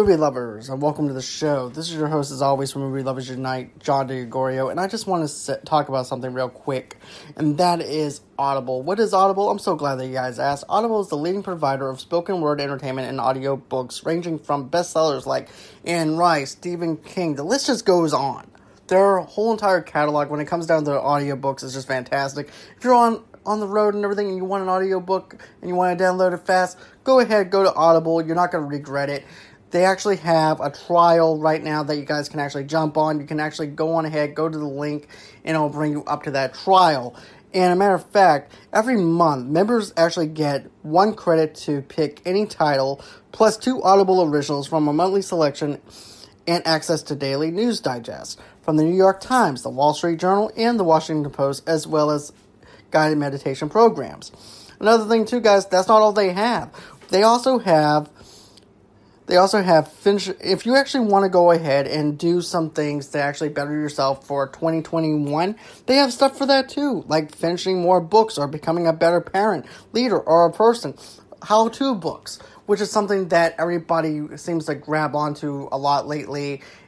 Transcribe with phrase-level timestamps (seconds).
[0.00, 1.68] movie lovers, and welcome to the show.
[1.68, 5.06] This is your host, as always, from Movie Lovers Unite, John DeGorio, and I just
[5.06, 6.96] want to sit, talk about something real quick,
[7.36, 8.80] and that is Audible.
[8.80, 9.50] What is Audible?
[9.50, 10.64] I'm so glad that you guys asked.
[10.70, 15.26] Audible is the leading provider of spoken word entertainment and audio books, ranging from bestsellers
[15.26, 15.50] like
[15.84, 17.34] Anne Rice, Stephen King.
[17.34, 18.50] The list just goes on.
[18.86, 22.48] Their whole entire catalog, when it comes down to audiobooks, is just fantastic.
[22.78, 25.74] If you're on on the road and everything and you want an audiobook and you
[25.74, 28.24] want to download it fast, go ahead, go to Audible.
[28.24, 29.24] You're not going to regret it.
[29.70, 33.20] They actually have a trial right now that you guys can actually jump on.
[33.20, 35.06] You can actually go on ahead, go to the link,
[35.44, 37.14] and it'll bring you up to that trial.
[37.52, 42.46] And a matter of fact, every month, members actually get one credit to pick any
[42.46, 43.02] title,
[43.32, 45.80] plus two Audible originals from a monthly selection,
[46.46, 50.50] and access to daily news digests from the New York Times, the Wall Street Journal,
[50.56, 52.32] and the Washington Post, as well as
[52.90, 54.32] guided meditation programs.
[54.80, 56.72] Another thing, too, guys, that's not all they have.
[57.10, 58.08] They also have
[59.30, 60.28] they also have finish.
[60.40, 64.26] If you actually want to go ahead and do some things to actually better yourself
[64.26, 65.54] for 2021,
[65.86, 69.66] they have stuff for that too, like finishing more books or becoming a better parent,
[69.92, 70.94] leader, or a person.
[71.42, 76.62] How to books, which is something that everybody seems to grab onto a lot lately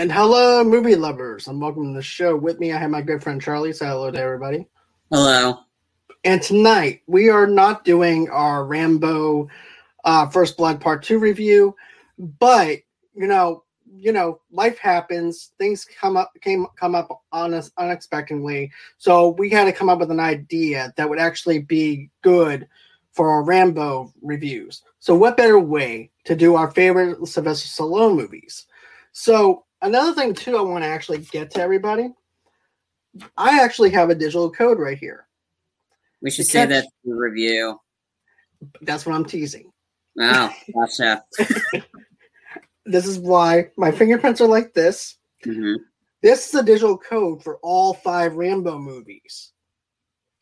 [0.00, 2.34] And hello, movie lovers, and welcome to the show.
[2.34, 3.74] With me, I have my good friend Charlie.
[3.74, 4.66] Say hello to everybody.
[5.10, 5.58] Hello.
[6.24, 9.50] And tonight, we are not doing our Rambo
[10.02, 11.76] uh, First Blood Part 2 review,
[12.18, 12.78] but,
[13.12, 15.52] you know, you know, life happens.
[15.58, 18.72] Things come up, came come up on us unexpectedly.
[18.96, 22.66] So we had to come up with an idea that would actually be good
[23.12, 24.82] for our Rambo reviews.
[24.98, 28.64] So what better way to do our favorite Sylvester Stallone movies?
[29.12, 32.10] So another thing too, I want to actually get to everybody.
[33.36, 35.26] I actually have a digital code right here.
[36.22, 37.80] We should say that in the review.
[38.82, 39.72] That's what I'm teasing.
[40.18, 41.24] Oh, gotcha.
[42.86, 45.16] this is why my fingerprints are like this.
[45.44, 45.82] Mm-hmm.
[46.22, 49.52] This is a digital code for all five Rambo movies.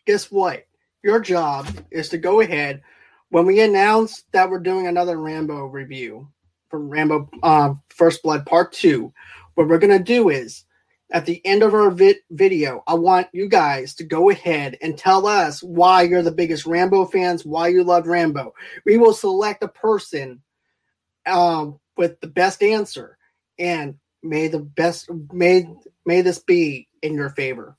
[0.06, 0.66] Guess what?
[1.04, 2.82] Your job is to go ahead
[3.30, 6.28] when we announce that we're doing another Rambo review
[6.68, 9.12] from Rambo uh, First Blood Part 2.
[9.54, 10.64] What we're going to do is
[11.10, 14.96] at the end of our vi- video, I want you guys to go ahead and
[14.96, 18.54] tell us why you're the biggest Rambo fans, why you love Rambo.
[18.84, 20.42] We will select a person
[21.26, 23.18] um, with the best answer,
[23.58, 25.68] and may the best may
[26.04, 27.76] may this be in your favor.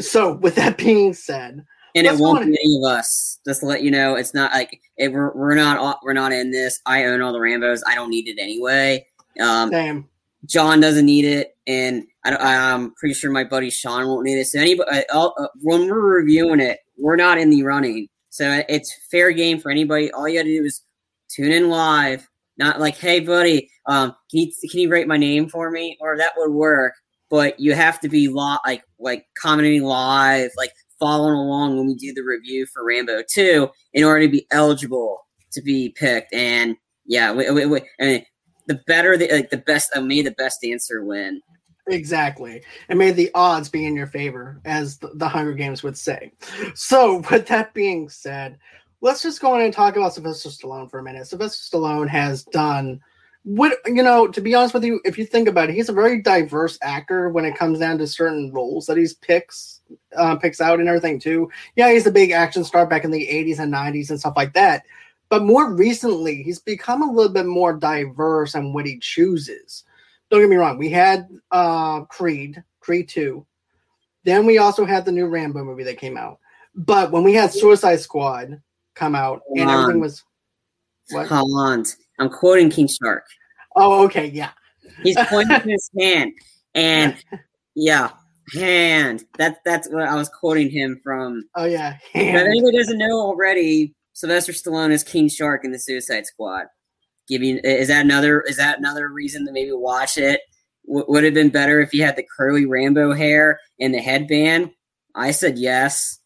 [0.00, 1.64] So, with that being said,
[1.94, 3.38] and it won't be any of us.
[3.46, 6.50] Just to let you know, it's not like it, we're we're not we're not in
[6.50, 6.80] this.
[6.86, 7.82] I own all the Rambo's.
[7.86, 9.06] I don't need it anyway.
[9.40, 10.08] Um, Same.
[10.46, 14.46] John doesn't need it, and I, am pretty sure my buddy Sean won't need it.
[14.46, 18.94] So anybody, uh, uh, when we're reviewing it, we're not in the running, so it's
[19.10, 20.10] fair game for anybody.
[20.12, 20.82] All you got to do is
[21.28, 22.26] tune in live.
[22.56, 25.96] Not like, hey, buddy, um, can you can you write my name for me?
[26.00, 26.94] Or that would work,
[27.30, 31.94] but you have to be lo- like like commenting live, like following along when we
[31.94, 36.32] do the review for Rambo Two, in order to be eligible to be picked.
[36.32, 38.26] And yeah, we, we, we, I mean,
[38.66, 41.40] the better the like the best uh, may the best answer win.
[41.88, 42.62] Exactly.
[42.88, 46.30] And may the odds be in your favor, as the, the Hunger Games would say.
[46.74, 48.58] So, with that being said,
[49.00, 51.26] let's just go on and talk about Sylvester Stallone for a minute.
[51.26, 53.00] Sylvester Stallone has done
[53.42, 55.94] what you know, to be honest with you, if you think about it, he's a
[55.94, 59.80] very diverse actor when it comes down to certain roles that he's picks
[60.16, 61.50] uh, picks out and everything too.
[61.76, 64.52] Yeah, he's a big action star back in the 80s and 90s and stuff like
[64.54, 64.84] that.
[65.30, 69.84] But more recently, he's become a little bit more diverse in what he chooses.
[70.28, 70.76] Don't get me wrong.
[70.76, 73.44] We had uh, Creed, Creed 2.
[74.24, 76.38] Then we also had the new Rambo movie that came out.
[76.74, 78.60] But when we had Suicide Squad
[78.94, 80.24] come out and everything was.
[81.10, 81.28] What?
[81.28, 81.84] Hold on.
[82.20, 83.24] I'm quoting King Shark.
[83.74, 84.26] Oh, okay.
[84.26, 84.50] Yeah.
[85.02, 86.32] He's pointing his hand.
[86.74, 87.16] And
[87.74, 88.10] yeah,
[88.52, 89.24] hand.
[89.38, 91.44] That's that's what I was quoting him from.
[91.56, 91.96] Oh yeah.
[92.12, 92.36] Hand.
[92.36, 96.66] If anybody doesn't know already, Sylvester Stallone is King Shark in the Suicide Squad.
[97.26, 100.40] Giving is that another is that another reason to maybe watch it?
[100.86, 104.70] W- would have been better if he had the curly Rambo hair and the headband.
[105.14, 106.18] I said yes,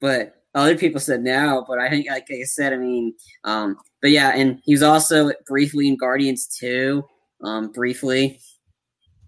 [0.00, 3.14] but other people said no, but I think, like I said, I mean,
[3.44, 7.04] um, but yeah, and he was also briefly in Guardians 2,
[7.44, 8.40] um, briefly.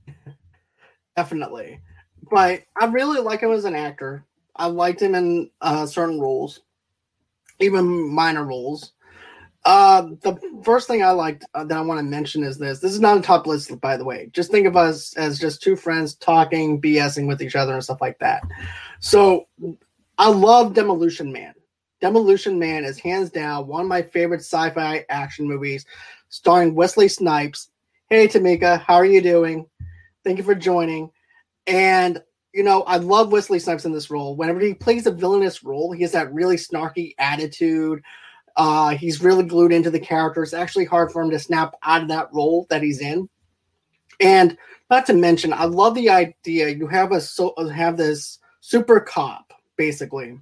[1.17, 1.81] Definitely.
[2.31, 4.25] But I really like him as an actor.
[4.57, 6.61] I liked him in uh, certain roles,
[7.61, 8.93] even minor roles.
[9.65, 12.81] Uh, the first thing I liked uh, that I want to mention is this.
[12.81, 14.29] This is not a top list, by the way.
[14.33, 18.01] Just think of us as just two friends talking, BSing with each other, and stuff
[18.01, 18.43] like that.
[18.99, 19.47] So,
[20.19, 21.55] I love Demolition Man.
[22.01, 25.87] Demolition Man is hands down one of my favorite sci-fi action movies,
[26.29, 27.71] starring Wesley Snipes.
[28.09, 29.67] Hey, Tamika, how are you doing?
[30.25, 31.11] Thank you for joining.
[31.67, 32.23] And
[32.53, 34.37] you know, I love Wesley Snipes in this role.
[34.37, 38.03] Whenever he plays a villainous role, he has that really snarky attitude
[38.57, 40.43] uh, he's really glued into the character.
[40.43, 43.29] It's actually hard for him to snap out of that role that he's in.
[44.21, 44.57] And
[44.91, 49.52] not to mention, I love the idea you have a so have this super cop
[49.77, 50.39] basically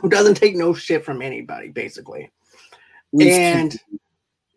[0.00, 2.30] who doesn't take no shit from anybody basically.
[3.12, 4.00] Loose and cannon.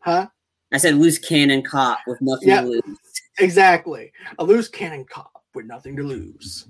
[0.01, 0.27] huh?
[0.73, 2.97] I said loose cannon cop with nothing to lose.
[3.39, 4.11] Exactly.
[4.39, 6.67] A loose cannon cop with nothing to lose.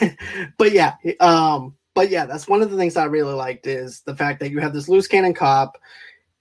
[0.58, 4.14] but yeah, um but yeah, that's one of the things I really liked is the
[4.14, 5.78] fact that you have this loose cannon cop,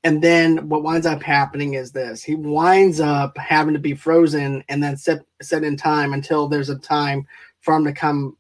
[0.03, 4.63] and then what winds up happening is this: he winds up having to be frozen
[4.67, 7.25] and then set set in time until there's a time
[7.65, 8.37] for him to come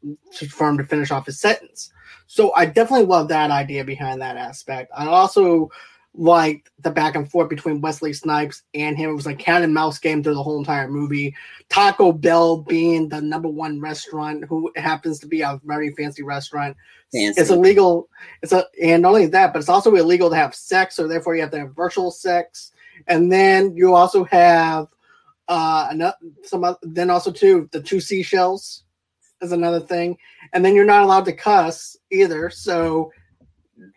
[0.49, 1.91] for him to finish off his sentence.
[2.27, 4.91] So I definitely love that idea behind that aspect.
[4.95, 5.69] I also
[6.13, 9.09] like the back and forth between Wesley Snipes and him.
[9.09, 11.35] It was like cat and mouse game through the whole entire movie.
[11.69, 16.77] Taco Bell being the number one restaurant, who happens to be a very fancy restaurant.
[17.11, 17.41] Fancy.
[17.41, 18.07] It's illegal.
[18.41, 21.35] It's a and not only that, but it's also illegal to have sex, so therefore
[21.35, 22.71] you have to have virtual sex.
[23.07, 24.87] And then you also have
[25.47, 28.84] uh another, some then also too the two seashells
[29.41, 30.17] is another thing.
[30.53, 32.49] And then you're not allowed to cuss either.
[32.49, 33.11] So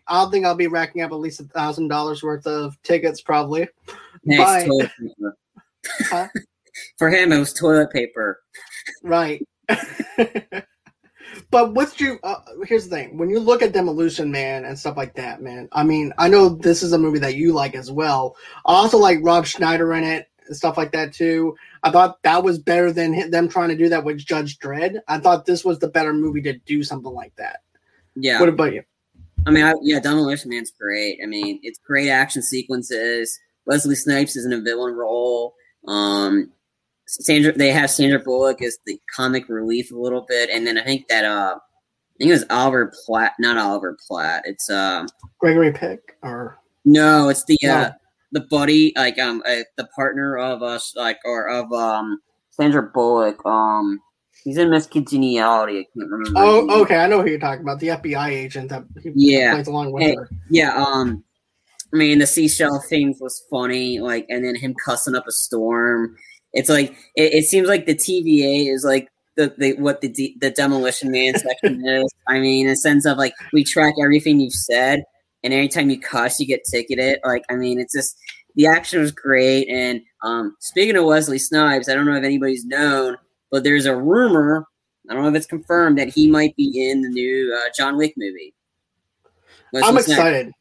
[0.07, 3.21] I don't think I'll be racking up at least a thousand dollars worth of tickets,
[3.21, 3.67] probably.
[4.25, 5.37] Nice toilet paper.
[6.01, 6.27] huh?
[6.97, 8.41] For him, it was toilet paper.
[9.03, 9.45] Right.
[11.51, 14.97] but what you uh, here's the thing: when you look at Demolition Man and stuff
[14.97, 15.69] like that, man.
[15.71, 18.35] I mean, I know this is a movie that you like as well.
[18.65, 21.55] I also like Rob Schneider in it and stuff like that too.
[21.83, 24.99] I thought that was better than them trying to do that with Judge Dredd.
[25.07, 27.61] I thought this was the better movie to do something like that.
[28.15, 28.39] Yeah.
[28.39, 28.83] What about you?
[29.45, 31.19] I mean, I, yeah, Demolition Man's great.
[31.23, 33.39] I mean, it's great action sequences.
[33.65, 35.55] Wesley Snipes is in a villain role.
[35.87, 36.51] Um,
[37.07, 40.83] Sandra, they have Sandra Bullock as the comic relief a little bit, and then I
[40.83, 44.43] think that uh, I think it was Oliver Platt, not Oliver Platt.
[44.45, 45.07] It's uh,
[45.39, 47.73] Gregory Peck, or no, it's the no.
[47.73, 47.91] uh,
[48.31, 52.19] the buddy, like um, uh, the partner of us, like or of um,
[52.51, 53.45] Sandra Bullock.
[53.45, 53.99] Um,
[54.43, 55.79] He's in Miss Congeniality.
[55.79, 56.39] I can't remember.
[56.39, 56.97] Oh, okay.
[56.97, 57.79] I know who you're talking about.
[57.79, 60.29] The FBI agent that yeah plays along with hey, her.
[60.49, 60.73] Yeah.
[60.75, 61.23] Um.
[61.93, 63.99] I mean, the seashell thing was funny.
[63.99, 66.15] Like, and then him cussing up a storm.
[66.53, 70.51] It's like it, it seems like the TVA is like the, the what the the
[70.51, 72.13] demolition man section is.
[72.27, 75.03] I mean, in a sense of like we track everything you've said,
[75.43, 77.19] and anytime you cuss, you get ticketed.
[77.25, 78.17] Like, I mean, it's just
[78.55, 79.67] the action was great.
[79.69, 83.17] And um, speaking of Wesley Snipes, I don't know if anybody's known
[83.51, 84.67] but there's a rumor.
[85.09, 87.97] I don't know if it's confirmed that he might be in the new uh, John
[87.97, 88.53] Wick movie.
[89.75, 90.51] I'm excited.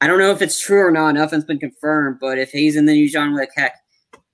[0.00, 1.14] I don't know if it's true or not.
[1.14, 3.76] Nothing's been confirmed, but if he's in the new John Wick, heck,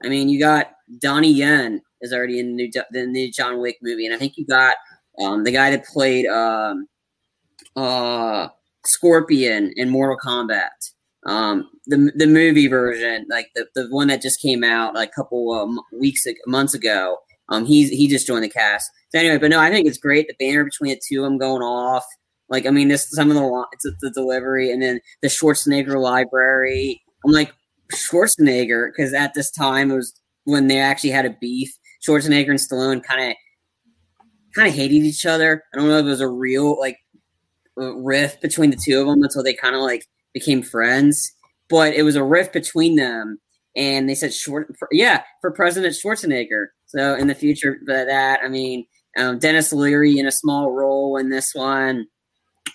[0.03, 3.79] I mean, you got Donnie Yen is already in the new the new John Wick
[3.83, 4.77] movie, and I think you got
[5.21, 6.89] um, the guy that played um,
[7.77, 8.49] uh,
[8.89, 10.93] Scorpion in Mortal Kombat.
[11.27, 15.13] Um, the the movie version, like the, the one that just came out like a
[15.13, 17.19] couple um, weeks months ago.
[17.51, 18.91] Um, he's he just joined the cast.
[19.11, 20.29] So anyway, but no, I think it's great.
[20.29, 22.05] The banner between the two of them going off.
[22.49, 27.03] Like, I mean, this some of the the delivery, and then the Schwarzenegger library.
[27.25, 27.53] I'm like
[27.93, 30.15] Schwarzenegger because at this time it was
[30.45, 31.71] when they actually had a beef.
[32.07, 33.37] Schwarzenegger and Stallone kind of
[34.55, 35.63] kind of hated each other.
[35.73, 36.99] I don't know if it was a real like
[37.79, 40.05] rift between the two of them until they kind of like
[40.35, 41.33] became friends.
[41.69, 43.39] But it was a rift between them,
[43.77, 46.69] and they said short, for, yeah, for President Schwarzenegger.
[46.87, 48.87] So in the future, but that I mean,
[49.19, 52.07] um, Denis Leary in a small role in this one.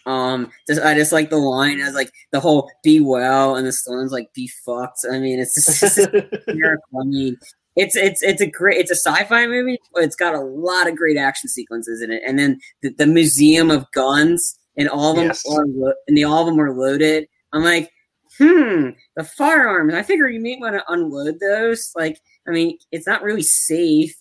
[0.06, 3.72] Um, just I just like the line as like the whole "be well" and the
[3.72, 7.00] Stones like "be fucked." I mean, it's just, it's miracle.
[7.00, 7.38] I mean,
[7.76, 10.96] it's it's it's a great it's a sci-fi movie, but it's got a lot of
[10.96, 12.22] great action sequences in it.
[12.26, 15.44] And then the, the museum of guns and all of them yes.
[15.50, 17.28] are lo- and the, all of them are loaded.
[17.52, 17.92] I'm like,
[18.38, 19.94] hmm, the firearms.
[19.94, 21.92] I figure you may want to unload those.
[21.96, 24.16] Like, I mean, it's not really safe.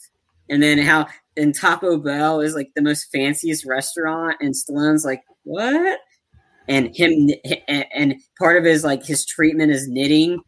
[0.50, 1.06] And then how
[1.36, 5.98] and Taco Bell is like the most fanciest restaurant, and Stallone's like, what?
[6.68, 7.30] and him
[7.66, 10.40] and part of his like his treatment is knitting.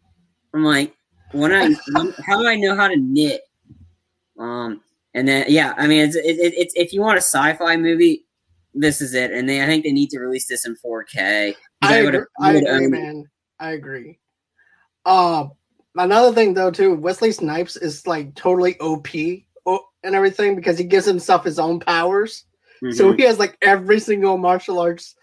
[0.54, 0.94] I'm like,
[1.32, 1.74] when I
[2.26, 3.42] how do I know how to knit?
[4.38, 4.80] Um,
[5.14, 8.23] and then yeah, I mean, it's it, it's if you want a sci-fi movie,
[8.74, 9.32] this is it.
[9.32, 11.54] And they I think they need to release this in 4K.
[11.82, 13.24] I, I, agree, I agree man.
[13.58, 14.18] I agree.
[15.04, 15.46] Uh,
[15.96, 19.08] another thing though too, Wesley Snipes is like totally OP
[20.04, 22.44] and everything because he gives himself his own powers.
[22.82, 22.92] Mm-hmm.
[22.92, 25.14] So he has like every single martial arts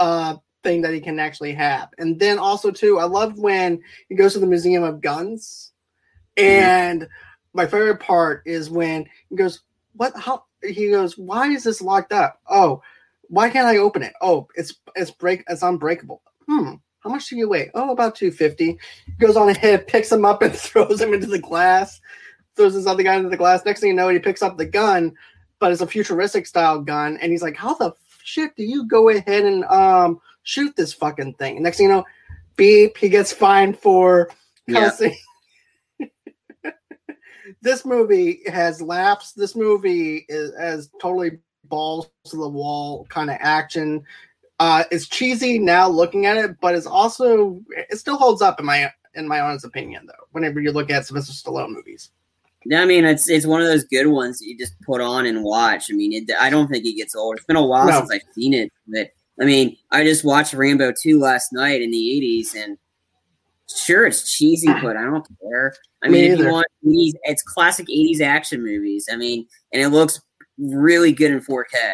[0.00, 1.90] uh thing that he can actually have.
[1.98, 5.72] And then also too, I love when he goes to the Museum of Guns.
[6.36, 6.62] Mm-hmm.
[6.62, 7.08] And
[7.52, 9.60] my favorite part is when he goes,
[9.92, 12.40] What how he goes, Why is this locked up?
[12.48, 12.82] Oh,
[13.28, 14.12] why can't I open it?
[14.20, 16.22] Oh, it's it's break it's unbreakable.
[16.48, 16.74] Hmm.
[17.00, 17.70] How much do you weigh?
[17.74, 18.78] Oh, about 250.
[19.18, 22.00] Goes on ahead, picks him up and throws him into the glass.
[22.56, 23.64] Throws this other guy into the glass.
[23.64, 25.14] Next thing you know, he picks up the gun,
[25.58, 27.18] but it's a futuristic style gun.
[27.20, 31.34] And he's like, How the shit do you go ahead and um shoot this fucking
[31.34, 31.56] thing?
[31.56, 32.04] And next thing you know,
[32.56, 34.30] beep, he gets fined for
[34.70, 35.16] cussing.
[35.98, 36.06] Yeah.
[37.62, 39.32] this movie has laps.
[39.32, 44.02] This movie is has totally balls to the wall kind of action.
[44.60, 48.66] Uh, it's cheesy now looking at it, but it's also it still holds up in
[48.66, 50.24] my in my honest opinion though.
[50.32, 52.10] Whenever you look at Sylvester Stallone movies.
[52.66, 55.26] Yeah, I mean, it's it's one of those good ones that you just put on
[55.26, 55.86] and watch.
[55.90, 57.36] I mean, it, I don't think it gets old.
[57.36, 57.98] It's been a while no.
[57.98, 61.90] since I've seen it, but I mean, I just watched Rambo two last night in
[61.90, 62.78] the '80s, and
[63.68, 65.74] sure, it's cheesy, but I don't care.
[66.02, 69.08] I mean, Me if you want, it's classic '80s action movies.
[69.12, 70.20] I mean, and it looks
[70.58, 71.92] really good in 4K.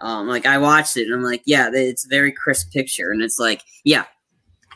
[0.00, 3.22] Um, like I watched it and I'm like, yeah, it's a very crisp picture, and
[3.22, 4.04] it's like, yeah,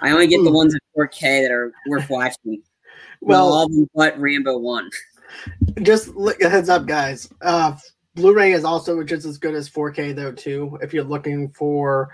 [0.00, 0.56] I only get the hmm.
[0.56, 2.62] ones in 4K that are worth watching.
[3.21, 4.90] well, all of them but Rambo One.
[5.83, 7.28] Just look, heads up, guys.
[7.42, 7.76] Uh,
[8.16, 10.78] Blu-ray is also just as good as 4K though too.
[10.80, 12.09] If you're looking for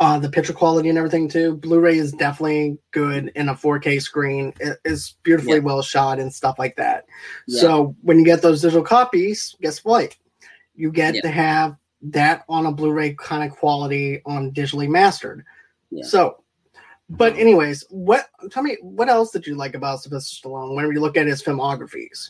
[0.00, 4.52] uh, the picture quality and everything too, Blu-ray is definitely good in a 4K screen.
[4.58, 5.62] It is beautifully yeah.
[5.62, 7.04] well shot and stuff like that.
[7.46, 7.60] Yeah.
[7.60, 10.16] So when you get those digital copies, guess what?
[10.74, 11.20] You get yeah.
[11.22, 15.44] to have that on a Blu-ray kind of quality on digitally mastered.
[15.90, 16.04] Yeah.
[16.04, 16.42] So,
[17.08, 18.26] but anyways, what?
[18.50, 21.42] Tell me what else did you like about Sylvester Stallone whenever you look at his
[21.42, 22.28] filmographies?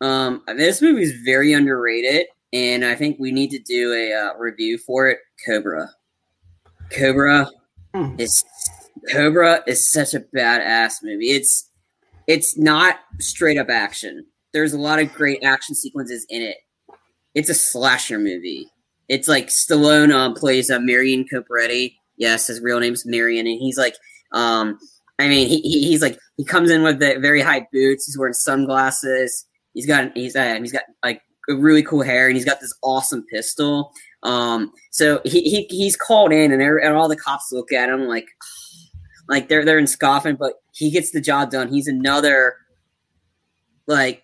[0.00, 4.34] Um, this movie is very underrated, and I think we need to do a uh,
[4.36, 5.18] review for it.
[5.46, 5.88] Cobra,
[6.90, 7.48] Cobra
[7.94, 8.14] hmm.
[8.18, 8.44] is
[9.10, 11.30] Cobra is such a badass movie.
[11.30, 11.70] It's
[12.26, 14.26] it's not straight up action.
[14.52, 16.56] There's a lot of great action sequences in it.
[17.34, 18.68] It's a slasher movie.
[19.08, 21.96] It's like Stallone um, plays uh, Marion Cobretti.
[22.16, 23.94] Yes, his real name's Marion, and he's like,
[24.32, 24.78] um,
[25.18, 28.06] I mean, he, he, he's like he comes in with the very high boots.
[28.06, 29.46] He's wearing sunglasses.
[29.74, 33.24] He's got he's uh, he's got like really cool hair, and he's got this awesome
[33.32, 33.92] pistol.
[34.22, 38.02] Um, so he, he he's called in, and, and all the cops look at him
[38.02, 38.28] like
[39.28, 41.68] like they're they're in scoffing, but he gets the job done.
[41.68, 42.54] He's another
[43.86, 44.22] like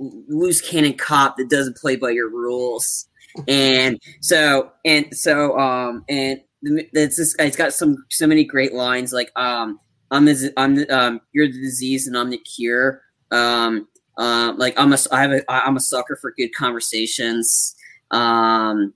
[0.00, 3.06] loose cannon cop that doesn't play by your rules.
[3.46, 9.12] And so and so um and it's this it's got some so many great lines
[9.12, 9.78] like um
[10.10, 13.02] I'm the I'm the, um you're the disease and I'm the cure.
[13.30, 13.86] Um
[14.18, 17.74] um like I'm a I have a I'm a sucker for good conversations.
[18.10, 18.94] Um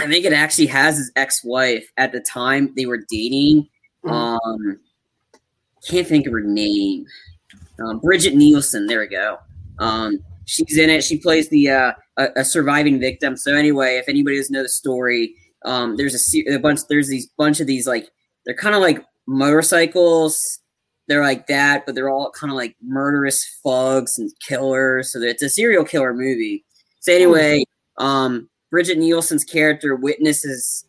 [0.00, 1.90] I think it actually has his ex-wife.
[1.96, 3.68] At the time they were dating
[4.04, 4.10] mm-hmm.
[4.10, 4.80] um
[5.88, 7.06] can't think of her name.
[7.82, 9.38] Um, Brigitte Nielsen there we go.
[9.78, 13.36] Um she's in it she plays the uh a, a, surviving victim.
[13.36, 16.80] So anyway, if anybody doesn't know the story, um, there's a, a bunch.
[16.88, 18.10] There's these bunch of these like
[18.44, 20.60] they're kind of like motorcycles.
[21.08, 25.12] They're like that, but they're all kind of like murderous thugs and killers.
[25.12, 26.64] So it's a serial killer movie.
[27.00, 27.64] So anyway,
[27.98, 30.84] um, Brigitte Nielsen's character witnesses.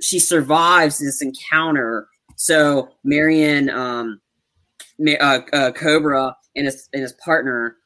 [0.00, 2.06] She survives this encounter.
[2.36, 4.20] So Marion, um,
[5.20, 7.76] uh, uh, Cobra and his and his partner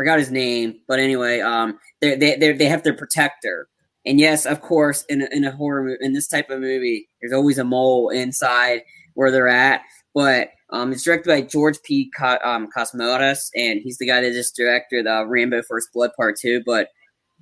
[0.00, 3.68] forgot his name, but anyway, um, they they they have their protector.
[4.06, 7.06] And yes, of course, in a, in a horror movie, in this type of movie,
[7.20, 8.80] there's always a mole inside
[9.12, 9.82] where they're at.
[10.14, 12.10] But um, it's directed by George P.
[12.18, 16.62] Co- um, and he's the guy that just directed uh, Rambo: First Blood Part Two.
[16.64, 16.88] But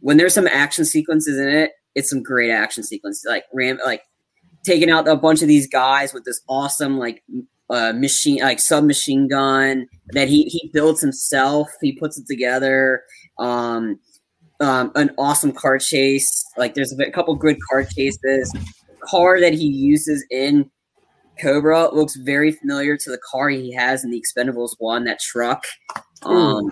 [0.00, 4.02] when there's some action sequences in it, it's some great action sequences, like Ram, like
[4.64, 7.22] taking out a bunch of these guys with this awesome like
[7.70, 11.68] uh, machine, like submachine gun that he he builds himself.
[11.80, 13.02] He puts it together.
[13.38, 13.98] Um,
[14.60, 16.44] um, an awesome car chase.
[16.56, 18.52] Like there's a couple good car chases.
[19.00, 20.70] car that he uses in
[21.40, 25.04] Cobra looks very familiar to the car he has in the Expendables one.
[25.04, 25.64] That truck.
[26.22, 26.70] Um,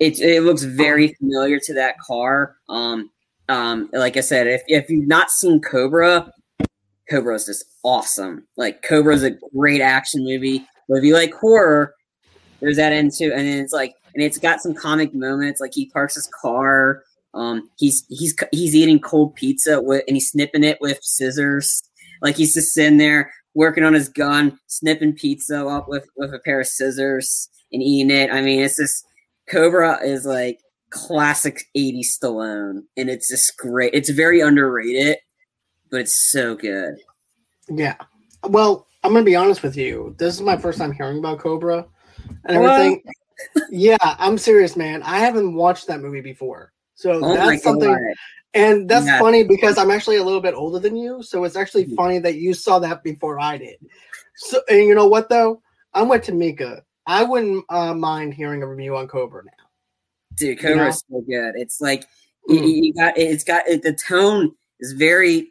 [0.00, 2.56] it it looks very familiar to that car.
[2.68, 3.10] Um,
[3.48, 6.32] um, like I said, if if you've not seen Cobra,
[7.10, 8.46] Cobra is just awesome.
[8.56, 10.66] Like Cobra is a great action movie.
[10.88, 11.94] But if you like horror,
[12.60, 13.32] there's that end too.
[13.34, 15.60] And then it's like, and it's got some comic moments.
[15.60, 17.02] Like he parks his car.
[17.34, 21.82] Um, he's he's he's eating cold pizza with, and he's snipping it with scissors.
[22.22, 26.38] Like he's just sitting there working on his gun, snipping pizza up with with a
[26.38, 28.30] pair of scissors and eating it.
[28.32, 29.04] I mean, it's just
[29.48, 30.58] Cobra is like
[30.90, 33.94] classic 80s Stallone, and it's just great.
[33.94, 35.18] It's very underrated,
[35.90, 36.98] but it's so good.
[37.68, 37.96] Yeah.
[38.44, 40.14] Well, I'm gonna be honest with you.
[40.18, 41.86] This is my first time hearing about Cobra
[42.44, 43.02] and everything.
[43.70, 45.02] yeah, I'm serious, man.
[45.02, 48.14] I haven't watched that movie before, so oh that's something.
[48.54, 49.18] And that's yeah.
[49.18, 51.96] funny because I'm actually a little bit older than you, so it's actually mm-hmm.
[51.96, 53.76] funny that you saw that before I did.
[54.36, 55.62] So, and you know what though?
[55.94, 56.82] I'm with Tamika.
[57.06, 59.52] I wouldn't uh, mind hearing a review on Cobra now.
[60.34, 60.88] Dude, Cobra you know?
[60.88, 61.54] is so good.
[61.56, 62.02] It's like
[62.48, 62.58] mm.
[62.60, 65.48] you, you got it's got it, the tone is very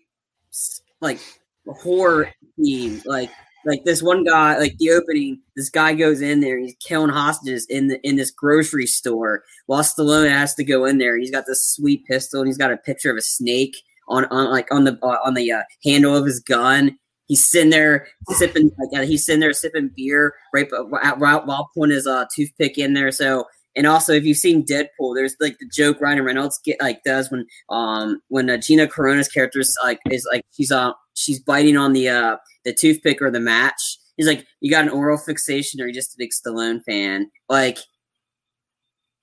[1.02, 1.20] like
[1.68, 3.02] horror theme.
[3.06, 3.32] Like
[3.66, 7.66] like this one guy, like the opening, this guy goes in there, he's killing hostages
[7.66, 11.18] in the in this grocery store while Stallone has to go in there.
[11.18, 13.76] He's got this sweet pistol and he's got a picture of a snake
[14.08, 16.98] on on like on the uh, on the uh, handle of his gun.
[17.26, 21.94] He's sitting there sipping like uh, he's sitting there sipping beer right while, while putting
[21.94, 23.12] his uh, toothpick in there.
[23.12, 23.46] So
[23.78, 27.30] and also, if you've seen Deadpool, there's like the joke Ryan Reynolds get like does
[27.30, 31.78] when um when uh, Gina Carano's character is like is like she's uh she's biting
[31.78, 34.00] on the uh the toothpick or the match.
[34.18, 37.30] He's like, you got an oral fixation, or you just a big Stallone fan?
[37.50, 37.78] Like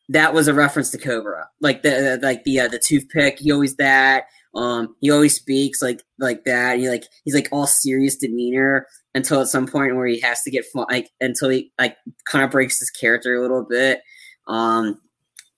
[0.09, 1.49] that was a reference to Cobra.
[1.61, 3.41] Like the, the like the uh, the toothpick.
[3.41, 4.27] He always that.
[4.55, 6.79] Um, he always speaks like like that.
[6.79, 10.53] He like he's like all serious demeanor until at some point where he has to
[10.53, 14.01] get fun, like until he like kind of breaks his character a little bit.
[14.47, 15.01] Um,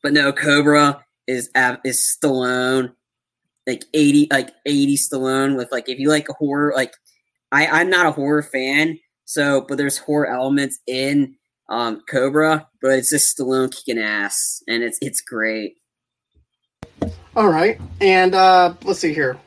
[0.03, 1.51] but no, Cobra is
[1.85, 2.93] is Stallone,
[3.67, 6.95] like eighty, like eighty Stallone with like if you like a horror, like
[7.53, 11.35] I I'm not a horror fan, so but there's horror elements in
[11.69, 15.75] um Cobra, but it's just Stallone kicking ass, and it's it's great.
[17.35, 19.39] All right, and uh let's see here.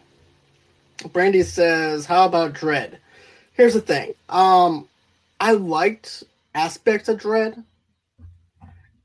[1.14, 2.98] Brandy says, "How about Dredd?"
[3.54, 4.14] Here's the thing.
[4.28, 4.88] Um,
[5.40, 6.24] I liked
[6.56, 7.64] aspects of Dredd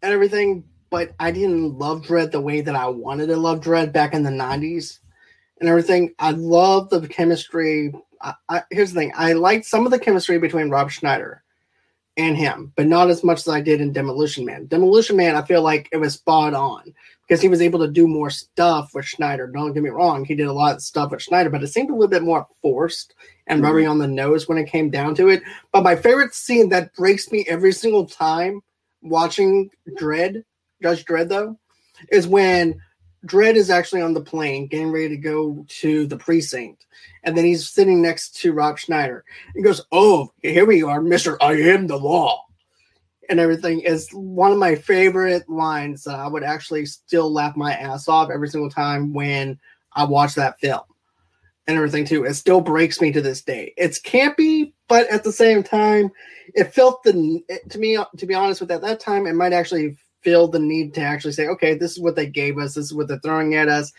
[0.05, 3.93] and everything, but I didn't love Dredd the way that I wanted to love Dredd
[3.93, 5.01] back in the 90s
[5.59, 6.15] and everything.
[6.19, 7.93] I love the chemistry.
[8.21, 11.43] I, I, here's the thing I liked some of the chemistry between Rob Schneider
[12.17, 14.67] and him, but not as much as I did in Demolition Man.
[14.67, 16.95] Demolition Man, I feel like it was spot on
[17.27, 19.47] because he was able to do more stuff with Schneider.
[19.47, 21.89] Don't get me wrong, he did a lot of stuff with Schneider, but it seemed
[21.89, 23.15] a little bit more forced
[23.47, 23.67] and mm-hmm.
[23.67, 25.43] rubbing on the nose when it came down to it.
[25.73, 28.61] But my favorite scene that breaks me every single time
[29.05, 30.43] watching Dredd,
[30.83, 31.59] Judge Dredd though,
[32.11, 32.81] is when
[33.27, 36.87] Dredd is actually on the plane getting ready to go to the precinct.
[37.23, 39.25] And then he's sitting next to Rob Schneider.
[39.55, 41.37] He goes, Oh, here we are, Mr.
[41.41, 42.45] I am the law.
[43.31, 46.07] And everything is one of my favorite lines.
[46.07, 49.59] Uh, I would actually still laugh my ass off every single time when
[49.95, 50.83] I watch that film
[51.67, 52.25] and everything too.
[52.25, 53.73] It still breaks me to this day.
[53.79, 56.11] It's campy, but at the same time,
[56.55, 59.97] it felt the to me to be honest with at that time, it might actually
[60.23, 62.95] feel the need to actually say, okay, this is what they gave us, this is
[62.95, 63.93] what they're throwing at us.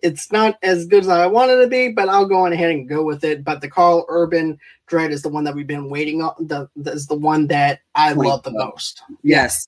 [0.00, 2.70] It's not as good as I wanted it to be, but I'll go on ahead
[2.70, 3.42] and go with it.
[3.42, 6.34] But the Karl Urban Dredd is the one that we've been waiting on.
[6.38, 9.02] The, the is the one that I love the most.
[9.24, 9.66] Yes.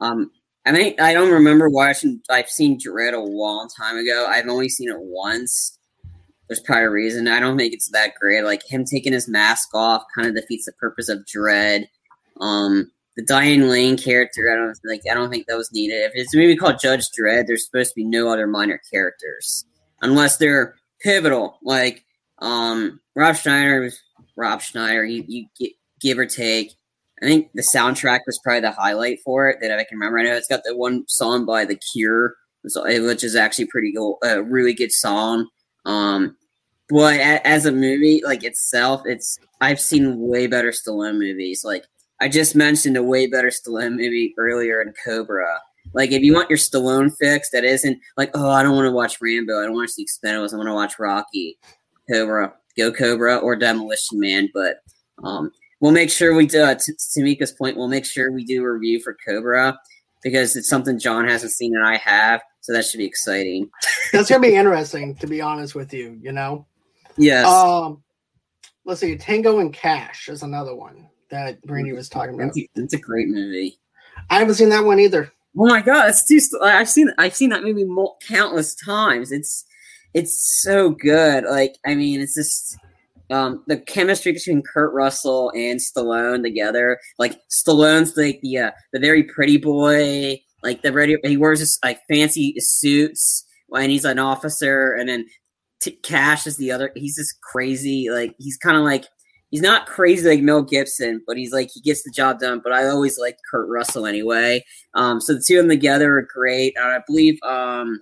[0.00, 0.30] Um,
[0.64, 2.20] I mean, I don't remember watching.
[2.30, 4.26] I've seen Dredd a long time ago.
[4.28, 5.76] I've only seen it once
[6.48, 7.28] there's probably a reason.
[7.28, 8.44] I don't think it's that great.
[8.44, 11.86] Like him taking his mask off kind of defeats the purpose of Dredd.
[12.40, 15.02] Um, the Diane Lane character, I don't like.
[15.10, 16.02] I don't think that was needed.
[16.02, 19.64] If it's a movie called Judge Dredd, there's supposed to be no other minor characters
[20.02, 21.58] unless they're pivotal.
[21.62, 22.04] Like
[22.40, 23.90] um, Rob Schneider
[24.36, 25.04] Rob Schneider.
[25.04, 25.24] You,
[25.56, 26.74] you give or take.
[27.22, 30.18] I think the soundtrack was probably the highlight for it that I can remember.
[30.18, 34.18] I know it's got the one song by The Cure, which is actually pretty cool,
[34.22, 35.48] a really good song.
[35.84, 36.36] Um,
[36.88, 41.64] but as a movie, like itself, it's I've seen way better Stallone movies.
[41.64, 41.86] Like
[42.20, 45.60] I just mentioned a way better Stallone movie earlier in Cobra.
[45.94, 48.92] Like if you want your Stallone fix, that isn't like oh I don't want to
[48.92, 51.58] watch Rambo, I don't want to see Expendables, I want to watch Rocky,
[52.10, 54.50] Cobra, go Cobra or Demolition Man.
[54.52, 54.76] But
[55.22, 56.62] um, we'll make sure we do.
[56.62, 59.78] Uh, to Tamika's point, we'll make sure we do a review for Cobra
[60.24, 62.42] because it's something John hasn't seen and I have.
[62.62, 63.70] So that should be exciting.
[64.12, 66.18] That's gonna be interesting, to be honest with you.
[66.20, 66.66] You know.
[67.16, 67.46] Yes.
[67.46, 68.02] Um,
[68.84, 69.16] let's see.
[69.16, 72.52] Tango and Cash is another one that Brandy was talking about.
[72.56, 73.78] It's a great movie.
[74.30, 75.30] I haven't seen that one either.
[75.56, 76.40] Oh my god, it's too.
[76.60, 77.86] I've seen I've seen that movie
[78.26, 79.30] countless times.
[79.30, 79.64] It's
[80.14, 81.44] it's so good.
[81.44, 82.78] Like I mean, it's just
[83.30, 86.98] um, the chemistry between Kurt Russell and Stallone together.
[87.18, 91.16] Like Stallone's like the uh, the very pretty boy, like the ready.
[91.24, 95.26] He wears this like fancy suits when he's an officer, and then
[95.80, 96.90] T- Cash is the other.
[96.94, 98.10] He's just crazy.
[98.10, 99.06] Like he's kind of like
[99.50, 102.60] he's not crazy like Mel Gibson, but he's like he gets the job done.
[102.62, 104.64] But I always liked Kurt Russell anyway.
[104.94, 106.74] Um, so the two of them together are great.
[106.76, 108.00] Uh, I believe um,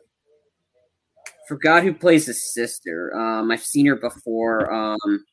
[1.53, 3.15] forgot who plays his sister.
[3.15, 4.73] Um, I've seen her before.
[4.73, 5.25] Um,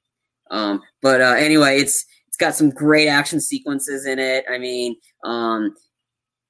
[0.52, 4.44] um, but uh, anyway, it's it's got some great action sequences in it.
[4.50, 5.74] I mean, um,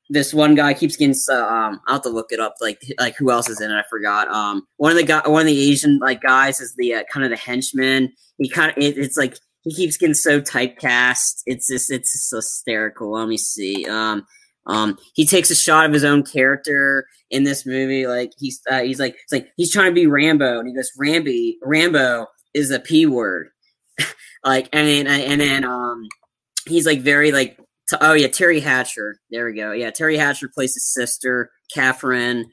[0.10, 1.16] this one guy keeps getting.
[1.30, 2.56] Uh, um, I'll have to look it up.
[2.62, 3.76] Like like who else is in it?
[3.76, 4.28] I forgot.
[4.30, 7.24] Um, one of the guy, one of the Asian like guys is the uh, kind
[7.24, 8.12] of the henchman.
[8.40, 11.44] He kind of it, it's like he keeps getting so typecast.
[11.46, 13.12] It's just it's just hysterical.
[13.12, 13.86] Let me see.
[13.86, 14.26] Um,
[14.66, 18.08] um, he takes a shot of his own character in this movie.
[18.08, 20.92] Like he's uh, he's like it's like he's trying to be Rambo, and he goes
[21.00, 23.50] Ramby Rambo is a p word.
[24.44, 26.08] like and then and then um
[26.68, 27.58] he's like very like
[27.90, 32.46] t- oh yeah Teri Hatcher there we go yeah Teri Hatcher plays his sister Catherine.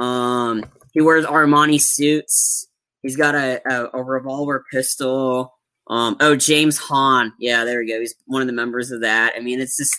[0.00, 2.68] Um, he wears Armani suits.
[3.02, 5.54] He's got a, a, a revolver pistol.
[5.88, 7.32] Um, oh, James Hong.
[7.38, 8.00] Yeah, there we go.
[8.00, 9.32] He's one of the members of that.
[9.36, 9.96] I mean, it's just,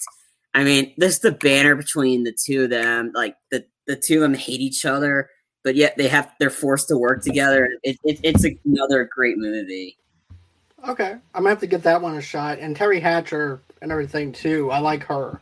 [0.54, 3.12] I mean, this the banner between the two of them.
[3.14, 5.30] Like the the two of them hate each other,
[5.64, 7.70] but yet they have they're forced to work together.
[7.84, 9.98] It, it, it's another great movie.
[10.88, 12.60] Okay, I'm gonna have to get that one a shot.
[12.60, 14.72] And Teri Hatcher and everything too.
[14.72, 15.40] I like her,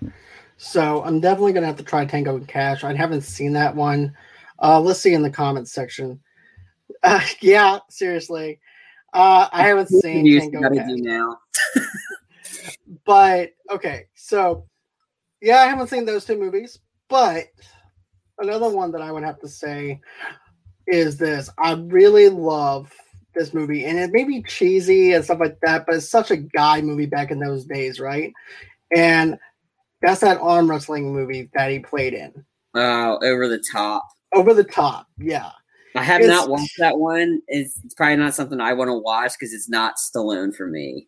[0.58, 2.84] so I'm definitely gonna have to try Tango and Cash.
[2.84, 4.16] I haven't seen that one.
[4.60, 6.20] Uh, let's see in the comments section.
[7.04, 8.60] Uh, yeah, seriously,
[9.14, 11.86] uh, I haven't seen Tango and Cash.
[13.06, 14.66] but okay, so
[15.42, 17.46] yeah, I haven't seen those two movies, but
[18.40, 20.00] another one that I would have to say
[20.88, 22.92] is this: I really love
[23.36, 26.38] this movie, and it may be cheesy and stuff like that, but it's such a
[26.38, 28.34] guy movie back in those days, right?
[28.96, 29.38] And
[30.02, 32.46] that's that arm wrestling movie that he played in.
[32.74, 34.08] Oh, over the top.
[34.34, 35.52] Over the top, yeah.
[35.96, 37.42] I have it's, not watched that one.
[37.48, 41.08] It's, it's probably not something I want to watch because it's not Stallone for me.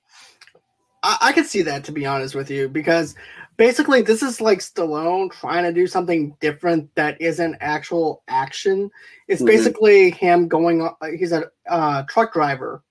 [1.04, 3.16] I, I can see that to be honest with you, because
[3.60, 8.90] basically this is like Stallone trying to do something different that isn't actual action.
[9.28, 9.48] It's mm-hmm.
[9.48, 10.90] basically him going.
[11.18, 12.82] He's a uh, truck driver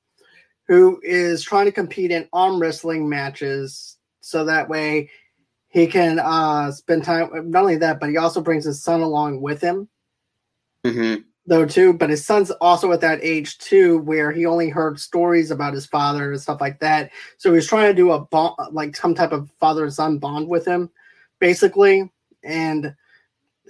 [0.68, 5.08] who is trying to compete in arm wrestling matches, so that way
[5.68, 7.50] he can uh, spend time.
[7.50, 9.88] Not only that, but he also brings his son along with him.
[10.84, 15.00] Mm-hmm though too but his son's also at that age too where he only heard
[15.00, 17.10] stories about his father and stuff like that.
[17.38, 20.46] So he's trying to do a bond like some type of father and son bond
[20.46, 20.90] with him
[21.38, 22.10] basically.
[22.44, 22.94] And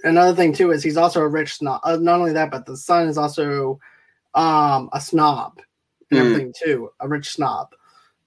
[0.03, 2.77] another thing too is he's also a rich snob uh, not only that but the
[2.77, 3.79] son is also
[4.35, 5.59] um a snob
[6.11, 6.25] and mm.
[6.25, 7.69] everything too a rich snob.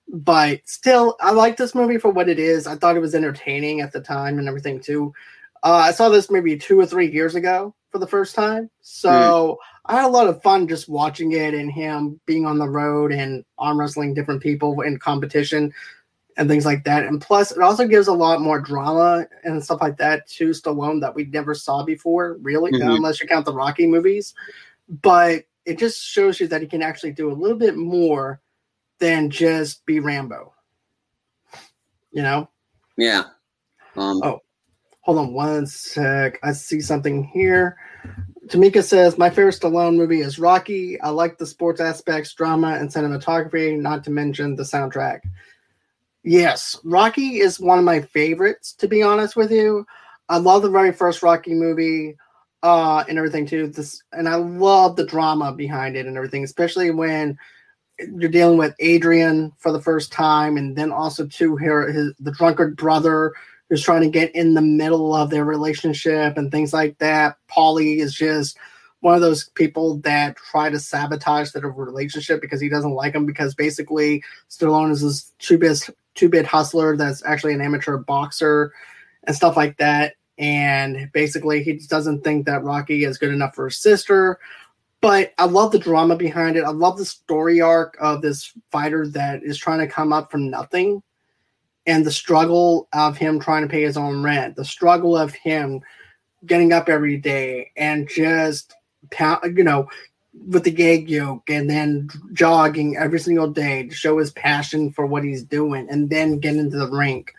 [0.08, 2.66] But still i like this movie for what it is.
[2.66, 5.12] I thought it was entertaining at the time and everything too
[5.62, 8.70] uh, i saw this maybe two or three years ago for the first time.
[8.80, 9.56] So mm.
[9.86, 13.12] I had a lot of fun just watching it and him being on the road
[13.12, 15.72] and arm wrestling different people in competition
[16.38, 17.04] and things like that.
[17.04, 21.02] And plus, it also gives a lot more drama and stuff like that to Stallone
[21.02, 22.88] that we never saw before, really, mm-hmm.
[22.88, 24.34] unless you count the Rocky movies.
[24.88, 28.40] But it just shows you that he can actually do a little bit more
[28.98, 30.54] than just be Rambo.
[32.10, 32.48] You know?
[32.96, 33.24] Yeah.
[33.96, 34.40] Um, oh,
[35.02, 36.38] Hold on one sec.
[36.42, 37.76] I see something here.
[38.46, 41.00] Tamika says, My favorite Stallone movie is Rocky.
[41.00, 45.20] I like the sports aspects, drama, and cinematography, not to mention the soundtrack.
[46.22, 49.84] Yes, Rocky is one of my favorites, to be honest with you.
[50.28, 52.16] I love the very first Rocky movie
[52.62, 53.66] uh, and everything, too.
[53.66, 57.36] This, and I love the drama behind it and everything, especially when
[57.98, 62.32] you're dealing with Adrian for the first time, and then also, to here, his, the
[62.32, 63.32] drunkard brother
[63.72, 67.38] who's trying to get in the middle of their relationship and things like that.
[67.50, 68.58] Paulie is just
[69.00, 73.24] one of those people that try to sabotage their relationship because he doesn't like him
[73.24, 78.74] because basically Stallone is this two bit two bit hustler that's actually an amateur boxer
[79.24, 80.16] and stuff like that.
[80.36, 84.38] And basically he doesn't think that Rocky is good enough for his sister.
[85.00, 86.64] But I love the drama behind it.
[86.64, 90.50] I love the story arc of this fighter that is trying to come up from
[90.50, 91.02] nothing
[91.86, 95.80] and the struggle of him trying to pay his own rent, the struggle of him
[96.46, 98.74] getting up every day and just
[99.44, 99.88] you know
[100.48, 105.06] with the gag yoke and then jogging every single day to show his passion for
[105.06, 107.32] what he's doing and then get into the rink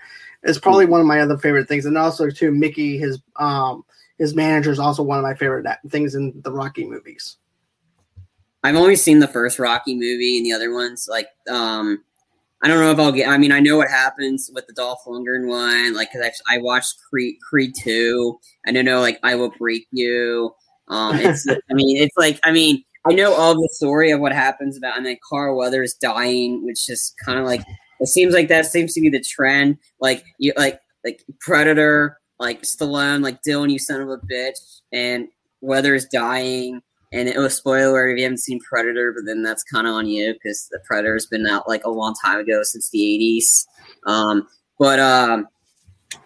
[0.43, 3.83] is probably one of my other favorite things and also too mickey his um
[4.17, 7.37] his manager is also one of my favorite things in the rocky movies
[8.63, 11.07] I've only seen the first Rocky movie and the other ones.
[11.09, 12.01] Like, um,
[12.63, 13.27] I don't know if I'll get.
[13.27, 15.93] I mean, I know what happens with the Dolph Lundgren one.
[15.93, 18.39] Like, cause I I watched Creed Creed two.
[18.65, 19.01] I don't know.
[19.01, 20.51] Like, I will break you.
[20.87, 21.45] Um, it's.
[21.49, 22.39] I mean, it's like.
[22.45, 25.95] I mean, I know all the story of what happens about, and then Carl Weathers
[25.95, 27.61] dying, which is kind of like.
[27.99, 29.77] It seems like that seems to be the trend.
[29.99, 34.57] Like you, like like Predator, like Stallone, like Dillon, you son of a bitch,
[34.93, 35.27] and
[35.59, 36.81] Weathers dying
[37.13, 40.07] and it was spoiler if you haven't seen Predator, but then that's kind of on
[40.07, 43.65] you because the Predator's been out like a long time ago since the '80s.
[44.11, 44.47] Um,
[44.79, 45.47] but um,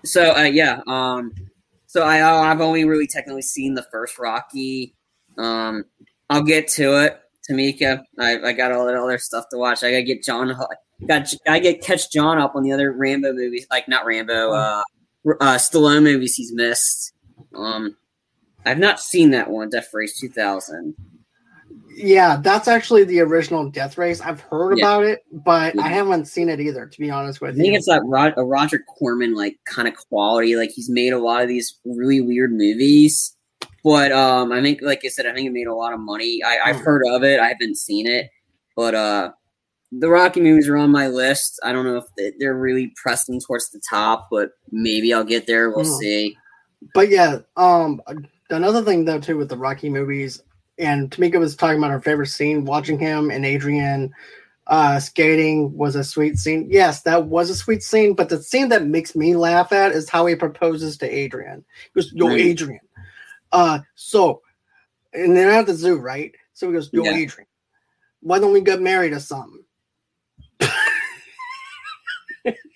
[0.06, 1.34] so uh, yeah, um,
[1.88, 4.96] so I uh, I've only really technically seen the first Rocky.
[5.38, 5.84] Um,
[6.30, 7.20] I'll get to it,
[7.50, 8.02] Tamika.
[8.18, 9.84] I, I got all that other stuff to watch.
[9.84, 10.56] I gotta get John.
[11.06, 14.84] Got I get catch John up on the other Rambo movies, like not Rambo, uh,
[15.42, 17.12] uh Stallone movies he's missed.
[17.54, 17.98] Um,
[18.68, 20.96] I've not seen that one, Death Race 2000.
[21.96, 24.22] Yeah, that's actually the original Death Race.
[24.22, 24.86] I've heard yeah.
[24.86, 25.82] about it, but yeah.
[25.82, 26.86] I haven't seen it either.
[26.86, 27.78] To be honest with you, I think you.
[27.78, 30.56] it's like a Roger Corman like kind of quality.
[30.56, 33.36] Like he's made a lot of these really weird movies,
[33.84, 36.42] but um, I think, like I said, I think it made a lot of money.
[36.46, 36.84] I, I've hmm.
[36.84, 37.40] heard of it.
[37.40, 38.30] I haven't seen it,
[38.76, 39.32] but uh,
[39.92, 41.60] the Rocky movies are on my list.
[41.64, 45.72] I don't know if they're really pressing towards the top, but maybe I'll get there.
[45.72, 45.98] We'll mm.
[46.00, 46.38] see.
[46.94, 48.02] But yeah, um,
[48.50, 50.42] another thing though too with the Rocky movies,
[50.78, 54.14] and Tamika was talking about her favorite scene, watching him and Adrian
[54.68, 56.68] uh, skating was a sweet scene.
[56.70, 60.10] Yes, that was a sweet scene, but the scene that makes me laugh at is
[60.10, 61.64] how he proposes to Adrian.
[61.84, 62.40] He goes, Yo, right.
[62.40, 62.82] Adrian.
[63.52, 64.42] Uh, so,
[65.14, 66.36] and they're at the zoo, right?
[66.54, 67.16] So he goes, Yo, yeah.
[67.16, 67.48] Adrian,
[68.22, 69.64] why don't we get married or something?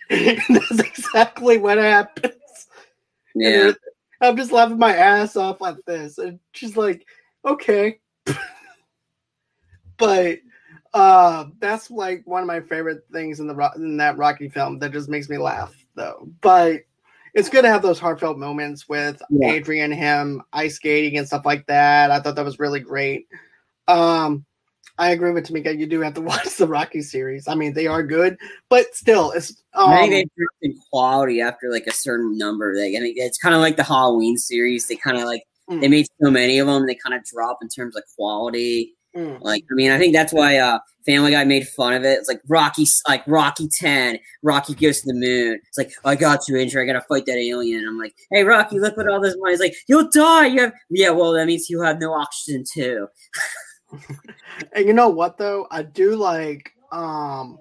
[0.10, 2.36] that's exactly what happens.
[3.36, 3.72] Yeah.
[4.22, 6.18] I'm just laughing my ass off at this.
[6.18, 7.06] And she's like,
[7.46, 8.00] okay.
[9.98, 10.40] but
[10.94, 14.92] uh that's like one of my favorite things in the in that Rocky film that
[14.92, 16.28] just makes me laugh though.
[16.42, 16.82] But
[17.34, 19.52] it's good to have those heartfelt moments with yeah.
[19.52, 22.12] Adrian, him ice skating and stuff like that.
[22.12, 23.28] I thought that was really great.
[23.88, 24.46] Um
[24.98, 25.78] I agree with Tamika.
[25.78, 27.48] You do have to watch the Rocky series.
[27.48, 28.38] I mean, they are good,
[28.70, 29.52] but still, it's.
[29.74, 32.74] Um, I think they in quality after like a certain number.
[32.76, 34.88] Like, I mean, it's kind of like the Halloween series.
[34.88, 35.82] They kind of like mm.
[35.82, 36.88] they made so many of them.
[36.88, 38.96] They kind of drop in terms of quality.
[39.16, 39.42] Mm.
[39.42, 42.18] Like, I mean, I think that's why uh, Family Guy made fun of it.
[42.18, 44.20] It's like Rocky, like Rocky Ten.
[44.42, 45.60] Rocky goes to the moon.
[45.68, 46.82] It's like I got you, Andrew.
[46.82, 47.86] I gotta fight that alien.
[47.88, 49.54] I'm like, hey, Rocky, look at all this money.
[49.54, 50.48] He's like, you'll die.
[50.48, 51.10] You have, yeah.
[51.10, 53.08] Well, that means you have no oxygen too.
[54.74, 55.68] and you know what though?
[55.72, 57.60] I do like um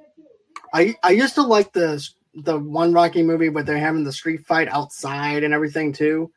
[0.73, 4.47] I I used to like the the one Rocky movie where they're having the street
[4.47, 6.31] fight outside and everything too.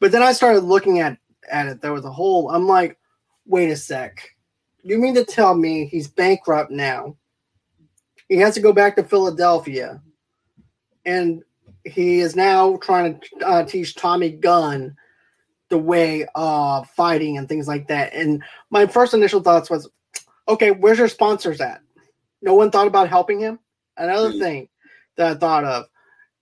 [0.00, 1.18] But then I started looking at
[1.50, 1.80] at it.
[1.80, 2.98] There was a whole I'm like,
[3.46, 4.30] wait a sec.
[4.82, 7.16] You mean to tell me he's bankrupt now?
[8.28, 10.02] He has to go back to Philadelphia.
[11.04, 11.42] And
[11.84, 14.94] he is now trying to uh, teach Tommy Gunn
[15.68, 18.14] the way of fighting and things like that.
[18.14, 19.88] And my first initial thoughts was,
[20.48, 21.80] okay, where's your sponsors at?
[22.40, 23.58] No one thought about helping him.
[23.96, 24.40] Another mm-hmm.
[24.40, 24.68] thing
[25.16, 25.86] that I thought of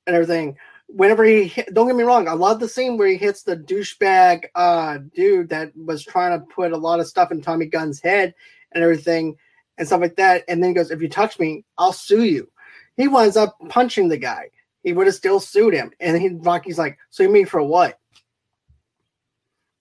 [0.07, 0.57] and everything.
[0.89, 3.57] Whenever he hit, don't get me wrong, I love the scene where he hits the
[3.57, 8.01] douchebag uh, dude that was trying to put a lot of stuff in Tommy Gunn's
[8.01, 8.35] head
[8.73, 9.37] and everything
[9.79, 10.45] and stuff like that.
[10.47, 12.49] And then he goes, If you touch me, I'll sue you.
[12.97, 14.51] He winds up punching the guy.
[14.85, 15.91] He would have still sued him.
[15.99, 17.99] And he Rocky's like, Sue me for what?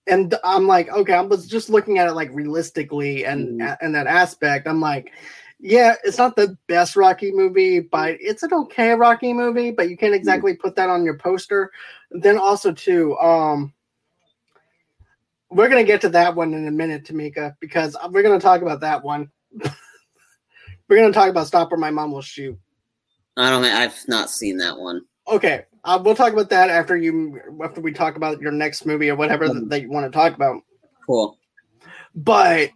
[0.06, 3.76] And I'm like, okay, I was just looking at it like realistically and mm.
[3.80, 4.68] and that aspect.
[4.68, 5.12] I'm like,
[5.58, 9.96] yeah, it's not the best Rocky movie, but it's an okay Rocky movie, but you
[9.96, 10.16] can't mm.
[10.16, 10.60] exactly mm.
[10.60, 11.70] put that on your poster.
[12.10, 13.72] Then also too, um
[15.50, 18.80] we're gonna get to that one in a minute, Tamika, because we're gonna talk about
[18.80, 19.30] that one.
[20.88, 22.58] we're gonna talk about Stop or My Mom Will Shoot.
[23.36, 23.64] I don't.
[23.64, 25.02] I've not seen that one.
[25.28, 29.08] Okay, uh, we'll talk about that after you after we talk about your next movie
[29.08, 30.62] or whatever that, that you want to talk about.
[31.06, 31.38] Cool.
[32.14, 32.70] But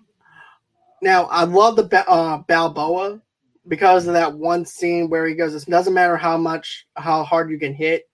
[1.03, 3.21] now I love the uh, Balboa
[3.67, 7.51] because of that one scene where he goes, "It doesn't matter how much how hard
[7.51, 8.07] you can hit."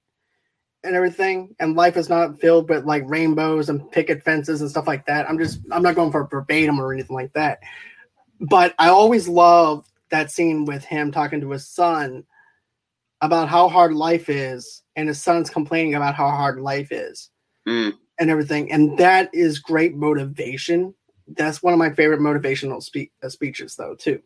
[0.84, 4.86] and everything and life is not filled with like rainbows and picket fences and stuff
[4.86, 7.58] like that i'm just i'm not going for verbatim or anything like that
[8.40, 12.24] but i always love that scene with him talking to his son
[13.20, 17.30] about how hard life is and his son's complaining about how hard life is
[17.68, 17.92] mm.
[18.18, 18.72] and everything.
[18.72, 20.94] And that is great motivation.
[21.28, 24.20] That's one of my favorite motivational spe- uh, speeches, though, too.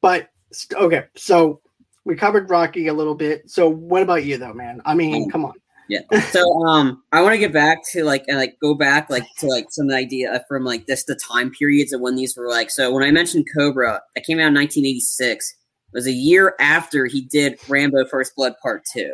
[0.00, 0.30] But
[0.74, 1.60] okay, so
[2.04, 3.48] we covered Rocky a little bit.
[3.50, 4.80] So what about you, though, man?
[4.84, 5.32] I mean, mm.
[5.32, 5.54] come on.
[5.88, 6.20] Yeah.
[6.30, 9.46] So um I want to get back to like and like go back like to
[9.46, 12.92] like some idea from like this the time periods of when these were like so
[12.92, 15.50] when I mentioned Cobra, that came out in 1986.
[15.50, 19.12] It was a year after he did Rambo First Blood Part 2.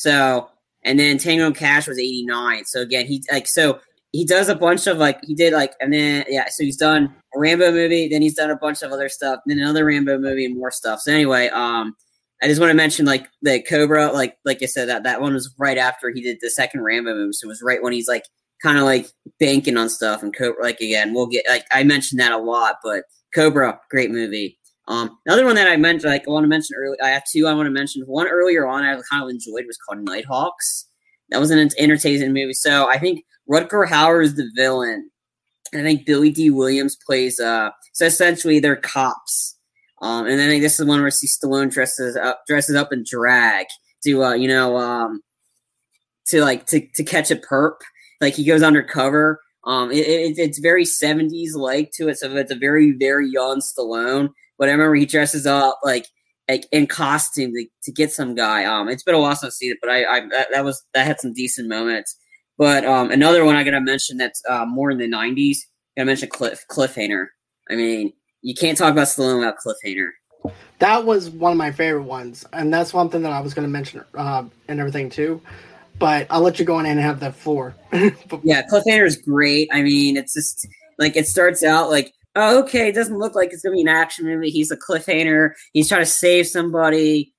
[0.00, 0.48] So
[0.82, 2.64] and then Tango and Cash was 89.
[2.64, 3.80] So again, he like so
[4.12, 7.14] he does a bunch of like he did like and then yeah, so he's done
[7.34, 10.46] a Rambo movie, then he's done a bunch of other stuff, then another Rambo movie
[10.46, 11.00] and more stuff.
[11.00, 11.94] So anyway, um
[12.42, 15.34] I just want to mention like the Cobra, like like I said, that that one
[15.34, 17.32] was right after he did the second Rambo movie.
[17.34, 18.24] So it was right when he's like
[18.62, 19.06] kind of like
[19.38, 20.22] banking on stuff.
[20.22, 24.10] And Cobra, like again, we'll get like I mentioned that a lot, but Cobra, great
[24.10, 24.58] movie.
[24.90, 27.46] Um, another one that I mentioned, like I want to mention early, I have two
[27.46, 28.02] I want to mention.
[28.02, 30.86] One earlier on, I kind of enjoyed was called Nighthawks.
[31.30, 32.52] That was an entertaining movie.
[32.52, 35.10] So I think Rutger Hauer is the villain.
[35.72, 37.38] And I think Billy Dee Williams plays.
[37.38, 39.56] uh So essentially, they're cops
[40.02, 43.66] um, and then this is one where see Stallone dresses up dresses up in drag
[44.04, 45.20] to uh, you know um,
[46.26, 47.76] to like to, to catch a perp.
[48.20, 49.40] Like he goes undercover.
[49.64, 53.60] Um, it, it, it's very seventies like to it, so it's a very very young
[53.60, 54.30] Stallone.
[54.60, 56.06] But I remember he dresses up like
[56.48, 58.64] like in costume to, to get some guy.
[58.64, 60.84] Um, it's been a while since I've seen it, but I, I that, that was
[60.94, 62.16] that had some decent moments.
[62.58, 65.56] But um, another one I gotta mention that's uh, more in the '90s.
[65.56, 67.26] I gotta mention Cliff Cliffhanger.
[67.70, 70.10] I mean, you can't talk about Stallone without Cliffhanger.
[70.78, 73.66] That was one of my favorite ones, and that's one thing that I was going
[73.66, 75.40] to mention uh, and everything too.
[75.98, 77.74] But I'll let you go in and have that floor.
[77.92, 79.68] yeah, Cliffhanger is great.
[79.72, 80.66] I mean, it's just
[80.98, 83.88] like it starts out like, oh, okay, it doesn't look like it's going to be
[83.88, 84.50] an action movie.
[84.50, 85.50] He's a cliffhanger.
[85.72, 87.34] He's trying to save somebody.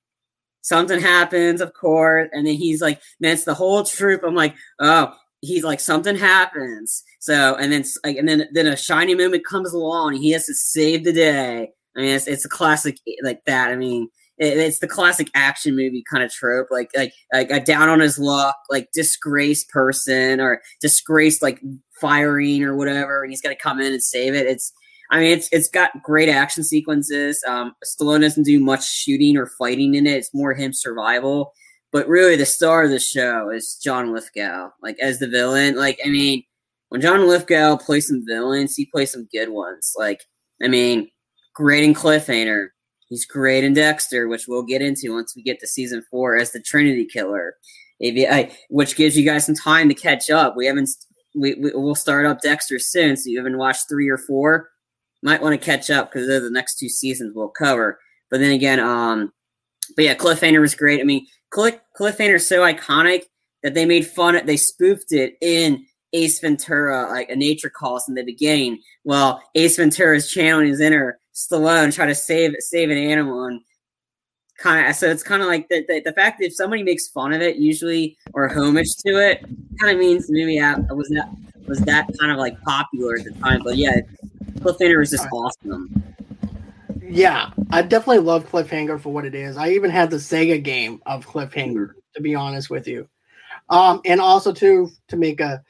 [0.63, 4.21] Something happens, of course, and then he's like, man, it's the whole troop.
[4.23, 7.04] I'm like, oh, he's like something happens.
[7.19, 10.13] So and then like and then then a shiny moment comes along.
[10.13, 11.69] he has to save the day.
[11.97, 13.69] I mean, it's it's a classic like that.
[13.69, 17.60] I mean, it, it's the classic action movie kind of trope, like like like a
[17.60, 21.60] down on his luck, like disgraced person or disgraced like
[21.99, 24.47] firing or whatever, and he's got to come in and save it.
[24.47, 24.71] It's
[25.12, 27.43] I mean, it's it's got great action sequences.
[27.47, 30.15] Um, Stallone doesn't do much shooting or fighting in it.
[30.15, 31.54] It's more him survival.
[31.91, 35.76] But really, the star of the show is John Lithgow, like as the villain.
[35.76, 36.43] Like, I mean,
[36.88, 39.93] when John Lithgow plays some villains, he plays some good ones.
[39.97, 40.21] Like,
[40.63, 41.10] I mean,
[41.54, 42.67] great in Cliffhanger.
[43.10, 46.54] He's great in Dexter, which we'll get into once we get to season four as
[46.54, 47.56] the Trinity Killer,
[48.69, 50.56] which gives you guys some time to catch up.
[50.56, 50.89] We haven't,
[51.36, 54.69] we, we will start up Dexter soon, so you haven't watched three or four.
[55.23, 57.99] Might want to catch up because they're the next two seasons we'll cover.
[58.29, 59.31] But then again, um,
[59.95, 60.99] but yeah, Cliffhanger was great.
[60.99, 63.23] I mean, Cliff, Cliffhanger is so iconic
[63.62, 64.36] that they made fun.
[64.36, 68.79] Of, they spoofed it in Ace Ventura, like a nature calls in the beginning.
[69.03, 73.62] Well, Ace Ventura is channeling his inner Stallone, try to save save an animal, and
[74.57, 77.07] kind of so it's kind of like the, the, the fact that if somebody makes
[77.07, 79.41] fun of it, usually or homage to it,
[79.79, 81.29] kind of means maybe that was that
[81.67, 83.62] was that kind of like popular at the time.
[83.63, 84.01] But yeah,
[84.62, 86.04] Cliffhanger is just awesome.
[87.02, 89.58] Yeah, I definitely love Cliffhanger for what it is.
[89.58, 93.08] I even had the Sega game of Cliffhanger, to be honest with you.
[93.69, 95.63] Um, and also to to make a,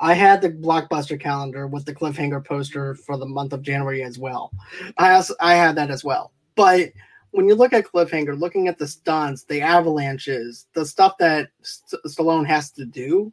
[0.00, 4.18] I had the blockbuster calendar with the Cliffhanger poster for the month of January as
[4.18, 4.52] well.
[4.98, 6.32] I also I had that as well.
[6.54, 6.92] But
[7.30, 12.02] when you look at Cliffhanger, looking at the stunts, the avalanches, the stuff that St-
[12.04, 13.32] Stallone has to do,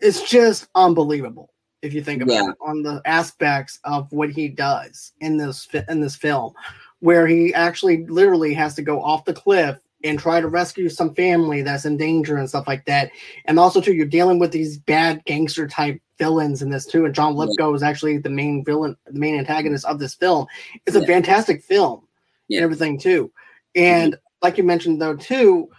[0.00, 1.50] it's just unbelievable
[1.82, 2.50] if you think about yeah.
[2.50, 6.52] it on the aspects of what he does in this in this film
[7.00, 11.14] where he actually literally has to go off the cliff and try to rescue some
[11.14, 13.10] family that's in danger and stuff like that.
[13.44, 17.04] And also, too, you're dealing with these bad gangster type villains in this too.
[17.04, 17.76] And John Lithgow yeah.
[17.76, 20.46] is actually the main villain, the main antagonist of this film.
[20.86, 21.02] It's yeah.
[21.02, 22.06] a fantastic film
[22.48, 22.58] yeah.
[22.58, 23.32] and everything too.
[23.74, 24.20] And mm-hmm.
[24.42, 25.70] like you mentioned though too,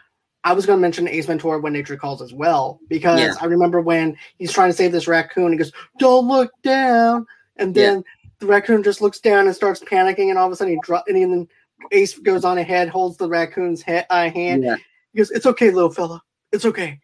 [0.44, 3.80] I was going to mention Ace Ventura when Nature Calls as well because I remember
[3.80, 7.28] when he's trying to save this raccoon, he goes, "Don't look down,"
[7.58, 8.04] and then
[8.40, 11.10] the raccoon just looks down and starts panicking, and all of a sudden he drops,
[11.10, 11.48] and then
[11.92, 14.64] Ace goes on ahead, holds the raccoon's head, uh, hand.
[14.64, 14.78] Yeah.
[15.14, 16.22] He goes, "It's okay, little fella.
[16.52, 17.00] It's okay.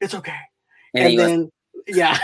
[0.00, 0.38] It's okay."
[0.94, 1.50] And, and then,
[1.86, 2.18] yeah,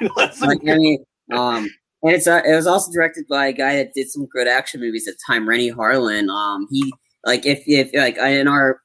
[0.16, 1.70] like, I mean, um,
[2.02, 4.80] and it's uh, it was also directed by a guy that did some good action
[4.80, 6.28] movies at the time, Renny Harlin.
[6.28, 6.92] Um, he
[7.24, 8.80] like if if like in our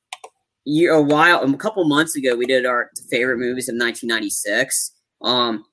[0.68, 4.92] year a while a couple months ago we did our favorite movies of 1996.
[5.22, 5.66] Um,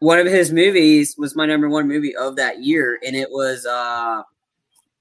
[0.00, 3.66] one of his movies was my number one movie of that year, and it was
[3.66, 4.22] uh,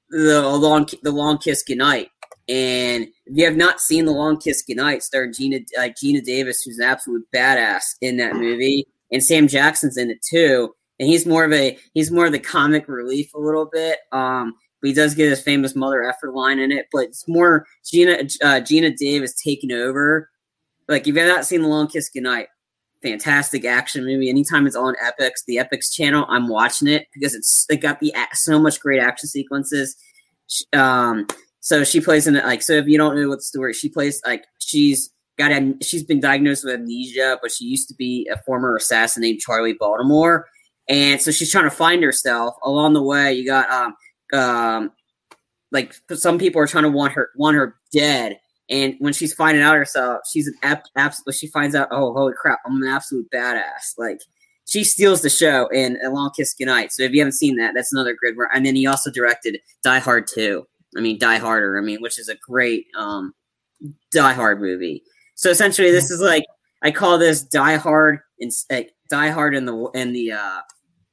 [0.10, 2.10] the long the Long Kiss Goodnight.
[2.50, 6.64] And if you have not seen the Long Kiss Goodnight, starring Geena uh, Geena Davis,
[6.64, 10.74] who's an absolute badass in that movie, and Sam Jackson's in it too.
[11.00, 14.00] And he's more of a he's more of the comic relief a little bit.
[14.12, 14.56] Um,
[14.88, 16.88] but he does get his famous mother effort line in it.
[16.92, 20.30] But it's more Geena uh, Geena Davis taking over
[20.88, 22.48] like if you've not seen The Long Kiss Goodnight,
[23.02, 24.30] fantastic action movie.
[24.30, 28.14] Anytime it's on Epix, the Epix channel, I'm watching it because it's it got the
[28.34, 29.96] so much great action sequences.
[30.74, 31.28] Um,
[31.60, 32.74] so she plays in it like so.
[32.74, 35.52] If you don't know what the story, she plays like she's got
[35.84, 39.74] she's been diagnosed with amnesia, but she used to be a former assassin named Charlie
[39.74, 40.48] Baltimore,
[40.88, 42.56] and so she's trying to find herself.
[42.64, 43.96] Along the way, you got um
[44.34, 44.92] um
[45.72, 48.38] like some people are trying to want her want her dead
[48.70, 51.36] and when she's finding out herself, she's an absolute.
[51.36, 53.98] She finds out, oh, holy crap, I'm an absolute badass.
[53.98, 54.20] Like
[54.68, 56.92] she steals the show in A Long Kiss Goodnight.
[56.92, 58.48] So if you haven't seen that, that's another good one.
[58.54, 60.68] And then he also directed Die Hard 2.
[60.98, 61.78] I mean, Die Harder.
[61.78, 63.34] I mean, which is a great um,
[64.12, 65.04] Die Hard movie.
[65.36, 66.44] So essentially, this is like
[66.84, 70.62] I call this Die Hard in like, Die Hard in the in the uh,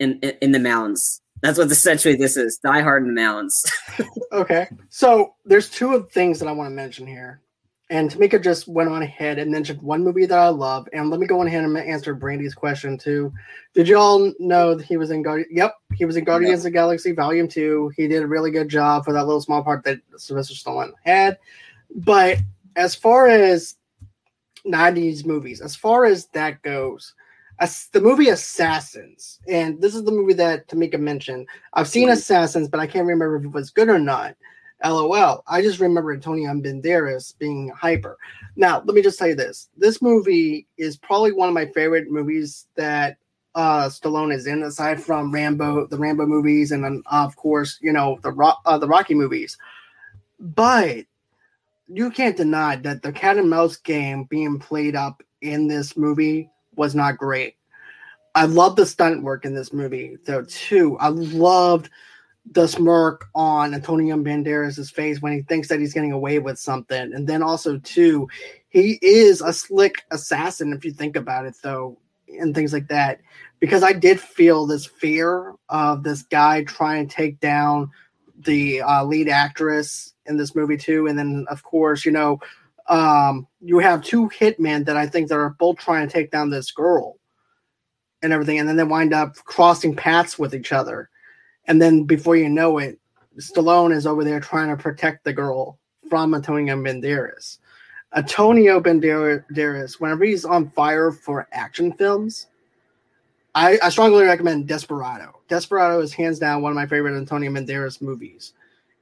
[0.00, 1.20] in in the mountains.
[1.44, 2.56] That's what essentially this is.
[2.56, 3.70] Die Hard in the mountains.
[4.32, 7.42] okay, so there's two things that I want to mention here.
[7.90, 10.88] And Tamika just went on ahead and mentioned one movie that I love.
[10.94, 13.30] And let me go on ahead and answer Brandy's question too.
[13.74, 15.50] Did you all know that he was in Guardian?
[15.52, 16.58] Yep, he was in Guardians yep.
[16.60, 17.92] of the Galaxy Volume Two.
[17.94, 21.36] He did a really good job for that little small part that Sylvester Stallone had.
[21.94, 22.38] But
[22.74, 23.74] as far as
[24.66, 27.12] 90s movies, as far as that goes,
[27.60, 31.46] as the movie Assassins, and this is the movie that Tamika mentioned.
[31.74, 32.14] I've seen mm-hmm.
[32.14, 34.36] Assassins, but I can't remember if it was good or not.
[34.84, 35.42] LOL.
[35.46, 38.18] I just remember Antonio Banderas being hyper.
[38.56, 39.68] Now, let me just tell you this.
[39.76, 43.16] This movie is probably one of my favorite movies that
[43.54, 47.92] uh, Stallone is in, aside from Rambo, the Rambo movies, and then, of course, you
[47.92, 49.56] know, the, uh, the Rocky movies.
[50.38, 51.06] But
[51.88, 56.50] you can't deny that the cat and mouse game being played up in this movie
[56.76, 57.56] was not great.
[58.34, 60.96] I love the stunt work in this movie, though, too.
[60.98, 61.90] I loved–
[62.52, 67.12] the smirk on Antonio Banderas' face when he thinks that he's getting away with something.
[67.14, 68.28] And then also too,
[68.68, 71.98] he is a slick assassin if you think about it though,
[72.28, 73.20] and things like that.
[73.60, 77.90] Because I did feel this fear of this guy trying to take down
[78.38, 81.06] the uh, lead actress in this movie too.
[81.06, 82.40] And then of course, you know,
[82.88, 86.50] um, you have two hitmen that I think that are both trying to take down
[86.50, 87.16] this girl
[88.22, 91.10] and everything, and then they wind up crossing paths with each other
[91.66, 92.98] and then before you know it,
[93.38, 95.78] Stallone is over there trying to protect the girl
[96.08, 97.58] from Antonio Banderas.
[98.14, 102.46] Antonio Banderas, whenever he's on fire for action films,
[103.56, 105.40] I, I, strongly recommend Desperado.
[105.48, 108.52] Desperado is hands down one of my favorite Antonio Banderas movies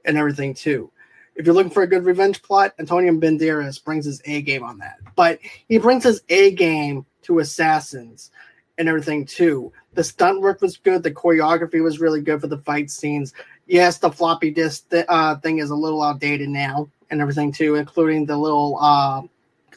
[0.05, 0.91] and everything too.
[1.35, 4.77] If you're looking for a good revenge plot, Antonio Banderas brings his A game on
[4.79, 4.99] that.
[5.15, 8.31] But he brings his A game to Assassins
[8.77, 9.71] and everything too.
[9.93, 11.03] The stunt work was good.
[11.03, 13.33] The choreography was really good for the fight scenes.
[13.67, 17.75] Yes, the floppy disk th- uh, thing is a little outdated now and everything too,
[17.75, 19.21] including the little uh,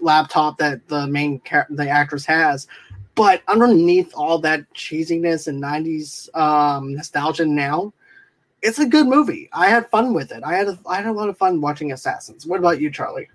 [0.01, 1.41] laptop that the main
[1.71, 2.67] the actress has.
[3.15, 7.93] But underneath all that cheesiness and '90s um, nostalgia now,
[8.63, 9.49] it's a good movie.
[9.53, 10.43] I had fun with it.
[10.45, 12.47] I had a, I had a lot of fun watching Assassins.
[12.47, 13.29] What about you, Charlie?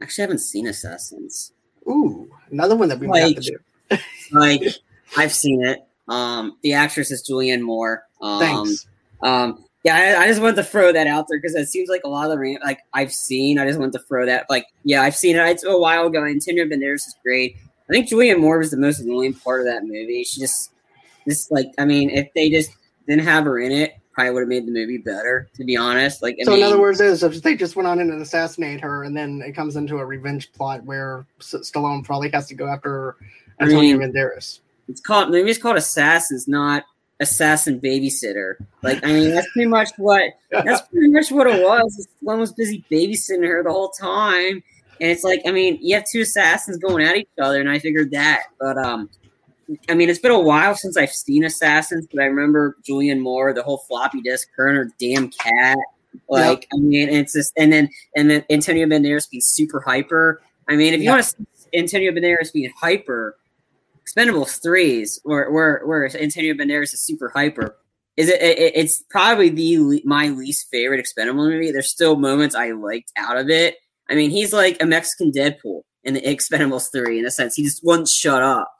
[0.00, 1.52] Actually, I haven't seen Assassins.
[1.86, 3.58] Ooh, another one that we like, have to
[3.90, 3.98] do.
[4.32, 4.62] like
[5.16, 5.86] I've seen it.
[6.08, 8.04] Um, the actress is Julianne Moore.
[8.20, 8.86] Um, Thanks.
[9.22, 12.02] Um, yeah, I, I, just wanted to throw that out there because it seems like
[12.04, 13.58] a lot of the like I've seen.
[13.58, 15.48] I just wanted to throw that like yeah, I've seen it.
[15.48, 16.22] It's a while ago.
[16.22, 17.56] And Tinder Banderas is great.
[17.88, 20.24] I think Julianne Moore was the most annoying part of that movie.
[20.24, 20.72] She just
[21.26, 22.72] just like I mean, if they just
[23.08, 25.48] didn't have her in it, probably would have made the movie better.
[25.54, 27.86] To be honest, like I so mean, in other words, is if they just went
[27.86, 32.04] on in and assassinate her, and then it comes into a revenge plot where Stallone
[32.04, 33.16] probably has to go after
[33.60, 36.84] Antonio I mean, Banderas it's called the movie's called Assassins, not
[37.20, 38.56] Assassin Babysitter.
[38.82, 42.08] Like, I mean, that's pretty much what that's pretty much what it was.
[42.20, 44.62] One was busy babysitting her the whole time,
[45.00, 47.78] and it's like, I mean, you have two assassins going at each other, and I
[47.78, 48.44] figured that.
[48.58, 49.08] But um,
[49.88, 53.52] I mean, it's been a while since I've seen Assassins, but I remember Julianne Moore,
[53.52, 55.78] the whole floppy disk, her and her damn cat.
[56.28, 56.68] Like, yep.
[56.74, 60.42] I mean, it's just, and then and then Antonio Banderas being super hyper.
[60.68, 61.14] I mean, if you yep.
[61.14, 63.36] want to see Antonio Banderas being hyper,
[64.04, 67.76] Expendables threes, where where where Antonio Banderas is super hyper.
[68.16, 68.72] Is it, it?
[68.74, 71.70] It's probably the my least favorite Expendable movie.
[71.70, 73.76] There's still moments I liked out of it.
[74.08, 77.54] I mean, he's like a Mexican Deadpool in the Expendables three in a sense.
[77.54, 78.72] He just wouldn't shut up.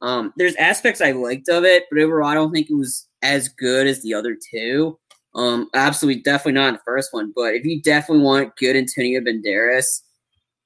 [0.00, 3.48] Um, there's aspects I liked of it, but overall, I don't think it was as
[3.48, 4.98] good as the other two.
[5.34, 7.32] Um, absolutely, definitely not the first one.
[7.34, 10.02] But if you definitely want good Antonio Banderas,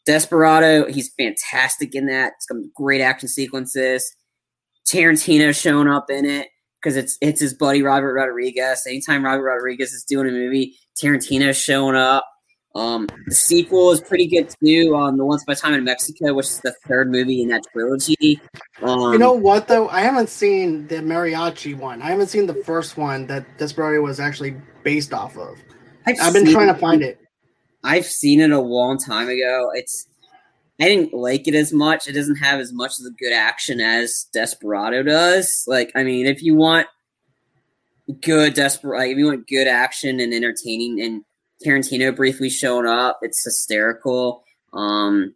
[0.04, 2.34] Desperado, he's fantastic in that.
[2.40, 4.14] Some great action sequences.
[4.86, 6.48] Tarantino showing up in it
[6.80, 8.84] because it's it's his buddy Robert Rodriguez.
[8.86, 12.26] Anytime Robert Rodriguez is doing a movie, Tarantino's showing up.
[12.74, 14.94] Um, the sequel is pretty good too.
[14.94, 17.48] On um, the Once Upon a Time in Mexico, which is the third movie in
[17.48, 18.40] that trilogy.
[18.80, 19.88] Um, you know what though?
[19.88, 22.00] I haven't seen the mariachi one.
[22.00, 25.58] I haven't seen the first one that Desperado was actually based off of.
[26.06, 27.20] I've, I've been trying to find it.
[27.84, 29.70] I've seen it a long time ago.
[29.74, 30.06] It's
[30.80, 32.08] I didn't like it as much.
[32.08, 35.64] It doesn't have as much of the good action as Desperado does.
[35.68, 36.88] Like, I mean, if you want
[38.20, 41.24] good Desperado, like, if you want good action and entertaining, and
[41.64, 44.44] Tarantino briefly showing up, it's hysterical.
[44.72, 45.34] Um,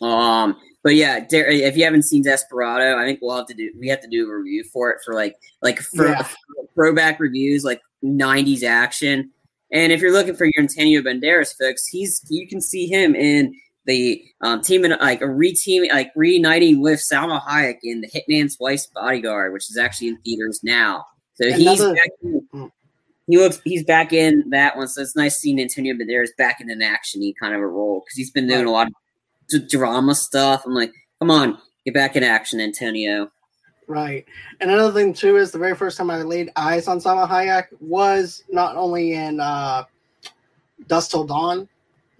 [0.00, 3.72] um, but yeah, if you haven't seen Desperado, I think we'll have to do.
[3.78, 6.28] We have to do a review for it for like like for yeah.
[6.74, 9.32] throwback reviews, like '90s action.
[9.72, 13.52] And if you're looking for your Antonio Banderas fix, he's you can see him in
[13.86, 18.86] the um, teaming like a reteaming like reuniting with Salma Hayek in the Hitman's Wife's
[18.86, 21.04] Bodyguard, which is actually in theaters now.
[21.34, 22.70] So Another, he's.
[23.26, 24.88] He looks he's back in that one.
[24.88, 28.16] So it's nice seeing Antonio Banderas back in an actiony kind of a role because
[28.16, 30.62] he's been doing a lot of drama stuff.
[30.64, 33.30] I'm like, come on, get back in action, Antonio.
[33.88, 34.24] Right.
[34.60, 37.66] And another thing too is the very first time I laid eyes on Salma Hayek
[37.80, 39.84] was not only in uh,
[40.88, 41.68] Dusk Till Dawn,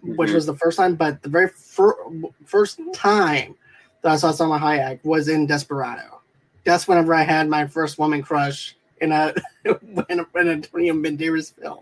[0.05, 0.15] mm-hmm.
[0.17, 1.97] which was the first time, but the very fir-
[2.45, 3.57] first time
[4.03, 6.21] that I saw Salma Hayek was in Desperado.
[6.65, 9.35] That's whenever I had my first woman crush in a
[9.65, 11.81] in, a, in Antonio Banderas film.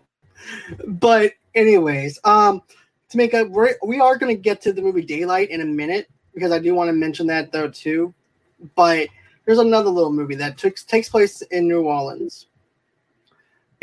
[0.86, 2.62] But anyways, um,
[3.10, 3.44] to make a
[3.84, 6.74] we are going to get to the movie Daylight in a minute because I do
[6.74, 8.12] want to mention that though too.
[8.74, 9.08] But
[9.44, 12.46] there's another little movie that took, takes place in New Orleans,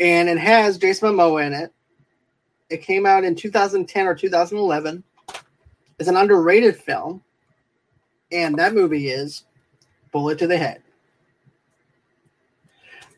[0.00, 1.72] and it has Jason Momoa in it.
[2.68, 5.04] It came out in 2010 or 2011.
[5.98, 7.22] It's an underrated film,
[8.32, 9.44] and that movie is
[10.10, 10.82] Bullet to the Head.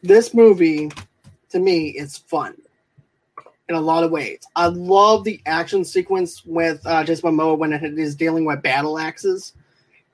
[0.05, 0.91] This movie,
[1.49, 2.61] to me, is fun
[3.71, 4.41] in a lot of ways.
[4.55, 8.99] I love the action sequence with uh, Jason Momoa when it is dealing with battle
[8.99, 9.55] axes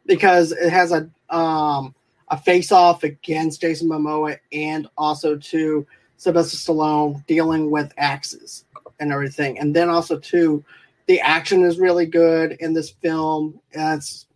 [0.07, 1.93] because it has a um,
[2.29, 5.85] a face off against Jason Momoa and also to
[6.19, 8.65] Sylvester Stallone dealing with axes
[9.01, 9.59] and everything.
[9.59, 10.65] And then also too,
[11.07, 13.59] the action is really good in this film.
[13.73, 14.27] It's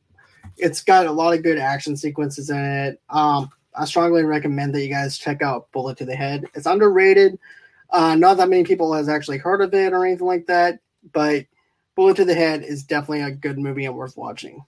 [0.57, 3.00] it's got a lot of good action sequences in it.
[3.09, 6.47] Um, I strongly recommend that you guys check out Bullet to the Head.
[6.55, 7.39] It's underrated.
[7.91, 10.81] Uh, not that many people has actually heard of it or anything like that,
[11.12, 11.47] but
[11.95, 14.64] Bullet to the Head is definitely a good movie and worth watching.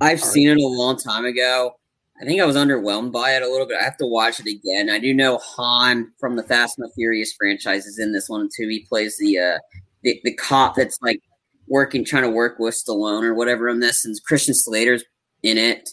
[0.00, 1.74] I've seen it a long time ago.
[2.20, 3.78] I think I was underwhelmed by it a little bit.
[3.80, 4.90] I have to watch it again.
[4.90, 8.48] I do know Han from the Fast and the Furious franchise is in this one
[8.54, 8.68] too.
[8.68, 9.58] He plays the uh,
[10.02, 11.20] the, the cop that's like
[11.68, 15.04] working, trying to work with Stallone or whatever in this, and Christian Slater's
[15.42, 15.90] in it.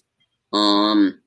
[0.56, 1.20] Um,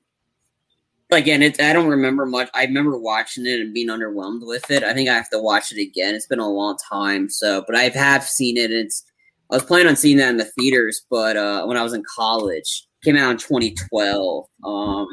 [1.11, 2.49] again, it's I don't remember much.
[2.53, 4.83] I remember watching it and being underwhelmed with it.
[4.83, 6.15] I think I have to watch it again.
[6.15, 8.71] It's been a long time, so but I have seen it.
[8.71, 9.03] it's
[9.51, 12.03] I was planning on seeing that in the theaters, but uh, when I was in
[12.15, 14.45] college, came out in 2012.
[14.63, 15.07] Um,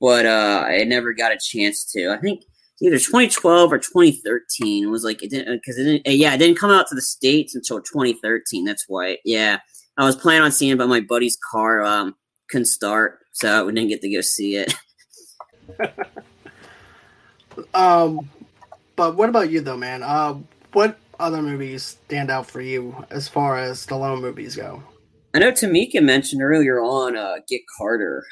[0.00, 2.10] but uh, I never got a chance to.
[2.10, 2.42] I think
[2.82, 6.16] either 2012 or 2013 it was like it didn't because it didn't.
[6.16, 8.64] Yeah, it didn't come out to the states until 2013.
[8.64, 9.18] That's why.
[9.24, 9.58] Yeah,
[9.96, 12.14] I was planning on seeing it, but my buddy's car um,
[12.48, 14.74] couldn't start, so we didn't get to go see it.
[17.74, 18.28] um,
[18.96, 20.02] but what about you though, man?
[20.02, 20.38] Uh,
[20.72, 24.82] what other movies stand out for you as far as Stallone movies go?
[25.34, 28.24] I know Tamika mentioned earlier on uh, Get Carter,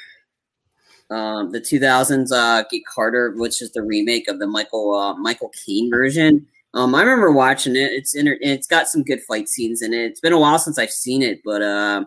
[1.09, 5.51] um, the 2000s uh, Get Carter, which is the remake of the Michael uh, Michael
[5.65, 6.47] Caine version.
[6.73, 7.91] Um, I remember watching it.
[7.93, 10.05] It's inter- it's got some good fight scenes in it.
[10.05, 12.05] It's been a while since I've seen it, but uh,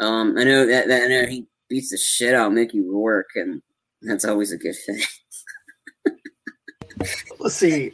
[0.00, 3.30] um, I know that, that I know he beats the shit out of Mickey Rourke,
[3.36, 3.62] and
[4.02, 5.00] that's always a good thing.
[7.38, 7.92] Let's see.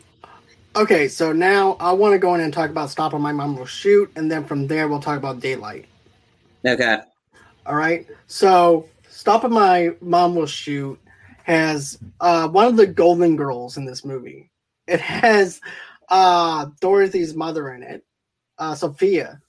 [0.77, 3.67] Okay, so now I want to go in and talk about Stop My Mom Will
[3.67, 5.87] Shoot, and then from there we'll talk about Daylight.
[6.65, 6.99] Okay.
[7.65, 8.07] All right.
[8.27, 11.01] So Stop My Mom Will Shoot
[11.45, 14.51] has uh, one of the Golden Girls in this movie.
[14.87, 15.61] It has
[16.09, 18.05] uh, Dorothy's mother in it,
[18.59, 19.41] uh, Sophia,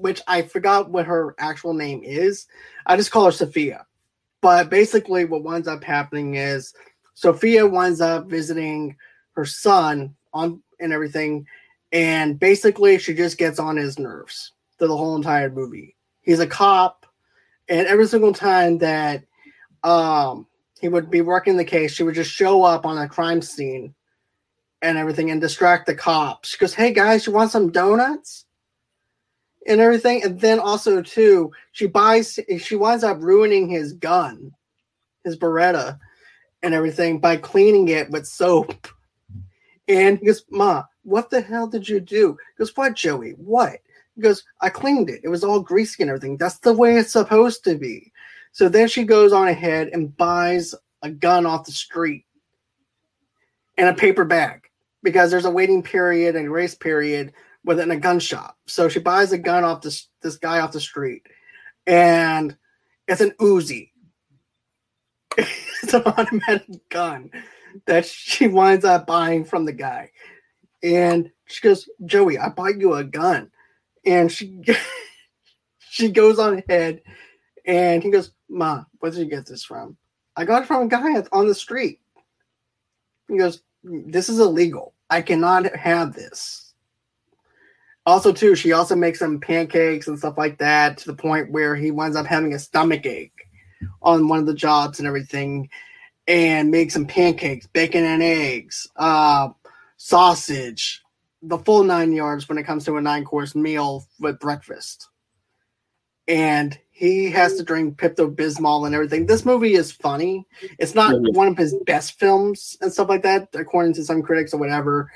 [0.00, 2.46] which I forgot what her actual name is.
[2.86, 3.86] I just call her Sophia.
[4.40, 6.72] But basically, what winds up happening is
[7.14, 8.96] Sophia winds up visiting
[9.32, 11.46] her son on and everything.
[11.92, 15.96] And basically, she just gets on his nerves through the whole entire movie.
[16.22, 17.06] He's a cop,
[17.68, 19.24] and every single time that
[19.82, 20.46] um,
[20.80, 23.94] he would be working the case, she would just show up on a crime scene
[24.82, 26.50] and everything and distract the cops.
[26.50, 28.46] She goes, "Hey guys, you want some donuts?"
[29.70, 32.38] And everything, and then also too, she buys.
[32.58, 34.52] She winds up ruining his gun,
[35.24, 35.98] his Beretta,
[36.62, 38.88] and everything by cleaning it with soap
[39.90, 42.36] and he goes, Ma, What the hell did you do?
[42.56, 43.32] He goes, What, Joey?
[43.32, 43.78] What?
[44.14, 45.20] He goes, I cleaned it.
[45.24, 46.36] It was all greasy and everything.
[46.36, 48.12] That's the way it's supposed to be.
[48.52, 52.24] So then she goes on ahead and buys a gun off the street
[53.78, 54.68] and a paper bag
[55.02, 57.32] because there's a waiting period and grace period
[57.64, 58.56] within a gun shop.
[58.66, 61.26] So she buys a gun off this this guy off the street,
[61.86, 62.56] and
[63.08, 63.90] it's an Uzi.
[65.36, 67.30] it's an automatic gun
[67.86, 70.10] that she winds up buying from the guy,
[70.82, 73.50] and she goes, "Joey, I bought you a gun,"
[74.04, 74.60] and she
[75.78, 77.02] she goes on ahead,
[77.66, 79.96] and he goes, "Ma, where did you get this from?"
[80.36, 82.00] I got it from a guy on the street.
[83.28, 84.94] He goes, "This is illegal.
[85.10, 86.69] I cannot have this."
[88.10, 91.76] Also, too, she also makes some pancakes and stuff like that to the point where
[91.76, 93.46] he winds up having a stomach ache
[94.02, 95.68] on one of the jobs and everything,
[96.26, 99.50] and makes some pancakes, bacon and eggs, uh,
[99.96, 101.02] sausage,
[101.42, 105.08] the full nine yards when it comes to a nine course meal with breakfast.
[106.26, 109.26] And he has to drink Pepto Bismol and everything.
[109.26, 110.48] This movie is funny.
[110.80, 114.52] It's not one of his best films and stuff like that, according to some critics
[114.52, 115.12] or whatever.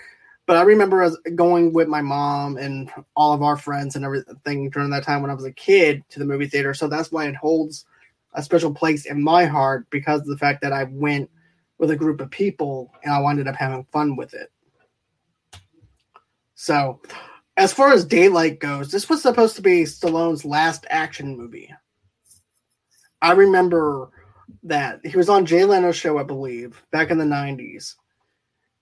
[0.47, 4.91] But I remember going with my mom and all of our friends and everything during
[4.91, 6.75] that time when I was a kid to the movie theater.
[6.75, 7.87] So that's why it holds
[8.35, 11.31] a special place in my heart because of the fact that I went
[11.79, 14.51] with a group of people and I ended up having fun with it.
[16.57, 17.01] So,
[17.57, 21.73] as far as Daylight goes, this was supposed to be Stallone's last action movie.
[23.23, 24.11] I remember
[24.65, 27.95] that he was on Jay Leno's show, I believe, back in the 90s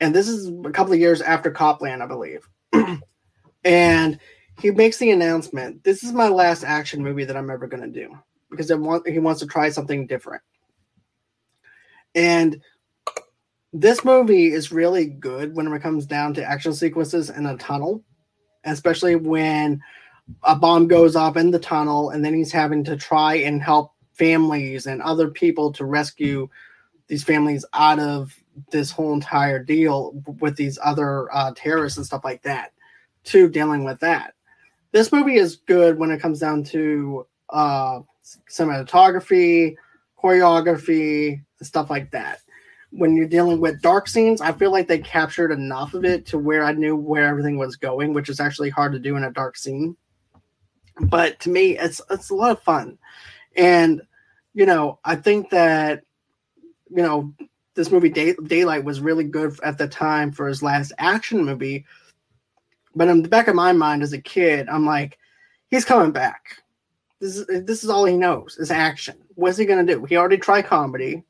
[0.03, 2.49] and this is a couple of years after Copland, I believe.
[3.65, 4.19] and
[4.61, 8.01] he makes the announcement: "This is my last action movie that I'm ever going to
[8.01, 8.19] do
[8.51, 10.43] because want, he wants to try something different."
[12.17, 12.61] And
[13.73, 18.03] this movie is really good when it comes down to action sequences in a tunnel,
[18.65, 19.81] especially when
[20.43, 23.93] a bomb goes off in the tunnel and then he's having to try and help
[24.15, 26.49] families and other people to rescue
[27.07, 32.25] these families out of this whole entire deal with these other uh, terrorists and stuff
[32.25, 32.73] like that
[33.25, 34.35] to dealing with that.
[34.93, 38.01] This movie is good when it comes down to uh,
[38.49, 39.77] cinematography,
[40.23, 42.41] choreography, stuff like that.
[42.91, 46.39] When you're dealing with dark scenes, I feel like they captured enough of it to
[46.39, 49.33] where I knew where everything was going, which is actually hard to do in a
[49.33, 49.97] dark scene.
[51.01, 52.99] But to me, it's it's a lot of fun,
[53.57, 54.03] and
[54.53, 56.03] you know, I think that
[56.91, 57.33] you know
[57.75, 61.85] this movie Day- Daylight was really good at the time for his last action movie.
[62.95, 65.19] But in the back of my mind as a kid, I'm like,
[65.71, 66.59] he's coming back.
[67.21, 69.17] This is this is all he knows is action.
[69.37, 70.05] What's he gonna do?
[70.05, 71.23] He already tried comedy.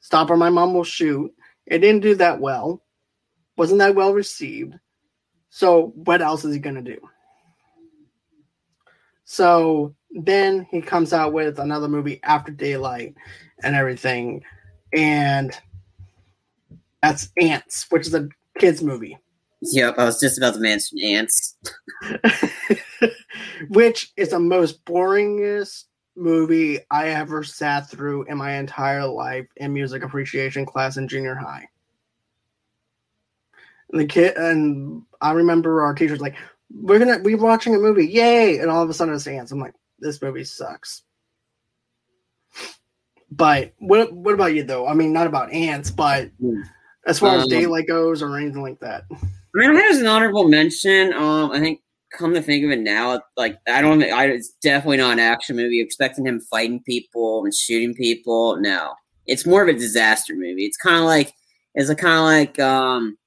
[0.00, 1.34] Stop or my mom will shoot.
[1.66, 2.82] It didn't do that well.
[3.56, 4.74] Wasn't that well received.
[5.50, 6.98] So what else is he gonna do?
[9.24, 13.14] So then he comes out with another movie after daylight
[13.62, 14.44] and everything
[14.92, 15.56] and
[17.02, 18.28] that's Ants, which is a
[18.58, 19.18] kids movie.
[19.60, 21.56] Yep, I was just about to mention Ants,
[23.68, 25.84] which is the most boringest
[26.16, 31.34] movie I ever sat through in my entire life in music appreciation class in junior
[31.34, 31.66] high.
[33.90, 36.36] And the kid and I remember our teachers like,
[36.70, 39.50] "We're gonna be watching a movie, yay!" And all of a sudden it's Ants.
[39.50, 41.02] I'm like, "This movie sucks."
[43.30, 44.86] But what what about you though?
[44.86, 46.30] I mean, not about ants, but
[47.06, 49.04] as far um, as daylight goes or anything like that.
[49.10, 49.16] I
[49.54, 51.12] mean, I had as an honorable mention.
[51.12, 51.80] Um, I think
[52.16, 55.56] come to think of it now, like I don't, I, it's definitely not an action
[55.56, 55.80] movie.
[55.80, 58.94] Expecting him fighting people and shooting people, no.
[59.26, 60.64] It's more of a disaster movie.
[60.64, 61.34] It's kind of like,
[61.74, 63.18] it's a kind of like um,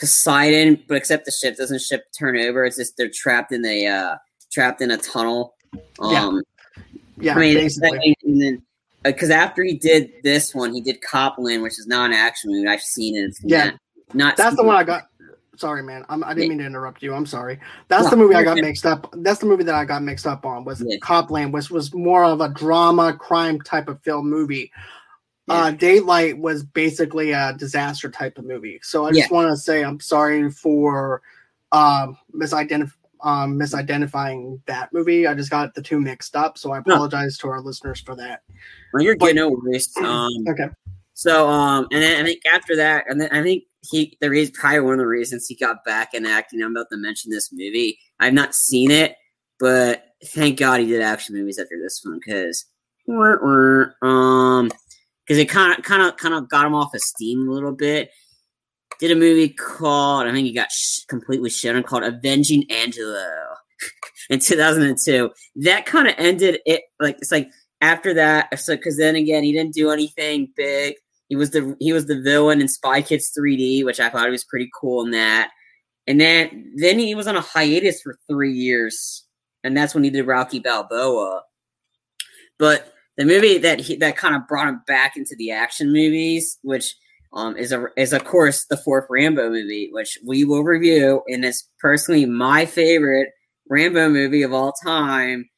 [0.00, 2.64] Poseidon, but except the ship doesn't ship turn over.
[2.64, 4.16] It's just they're trapped in a uh,
[4.50, 5.54] trapped in a tunnel.
[6.00, 6.42] Um,
[6.76, 6.82] yeah,
[7.18, 7.34] yeah.
[7.34, 8.16] I mean, basically.
[8.24, 8.62] and then
[9.04, 12.50] because uh, after he did this one, he did Copland, which is not an action
[12.50, 12.68] movie.
[12.68, 13.36] I've seen it.
[13.42, 13.74] Yeah, not,
[14.14, 15.08] not that's the one I got.
[15.56, 16.04] Sorry, man.
[16.08, 17.14] I'm, I did not mean to interrupt you.
[17.14, 17.60] I'm sorry.
[17.88, 19.12] That's no, the movie I got mixed up.
[19.18, 20.64] That's the movie that I got mixed up on.
[20.64, 20.96] Was yeah.
[21.00, 24.72] Copland, which was more of a drama crime type of film movie.
[25.46, 25.54] Yeah.
[25.54, 28.80] Uh, Daylight was basically a disaster type of movie.
[28.82, 29.36] So I just yeah.
[29.36, 31.20] want to say I'm sorry for
[31.72, 32.92] um, misidentifying
[33.22, 35.26] um, misidentifying that movie.
[35.26, 37.48] I just got the two mixed up, so I apologize no.
[37.48, 38.42] to our listeners for that.
[38.92, 39.96] Well, you're getting over this.
[39.98, 40.68] Um, okay.
[41.14, 44.54] So, um, and then I think after that, and then I think he the reason
[44.54, 46.62] probably one of the reasons he got back in acting.
[46.62, 47.98] I'm about to mention this movie.
[48.18, 49.16] I've not seen it,
[49.58, 52.64] but thank God he did action movies after this one because,
[54.02, 54.70] um,
[55.26, 57.72] because it kind of kind of kind of got him off of steam a little
[57.72, 58.10] bit.
[59.02, 63.26] Did a movie called I think he got sh- completely shit on called Avenging Angelo
[64.30, 65.28] in 2002.
[65.56, 67.50] That kind of ended it like it's like
[67.80, 68.56] after that.
[68.60, 70.94] So because then again he didn't do anything big.
[71.28, 74.44] He was the he was the villain in Spy Kids 3D, which I thought was
[74.44, 75.50] pretty cool in that.
[76.06, 79.24] And then then he was on a hiatus for three years,
[79.64, 81.42] and that's when he did Rocky Balboa.
[82.56, 86.58] But the movie that he that kind of brought him back into the action movies,
[86.62, 86.94] which
[87.34, 91.44] um, is a is of course the fourth Rambo movie, which we will review, and
[91.44, 93.28] it's personally my favorite
[93.68, 95.48] Rambo movie of all time.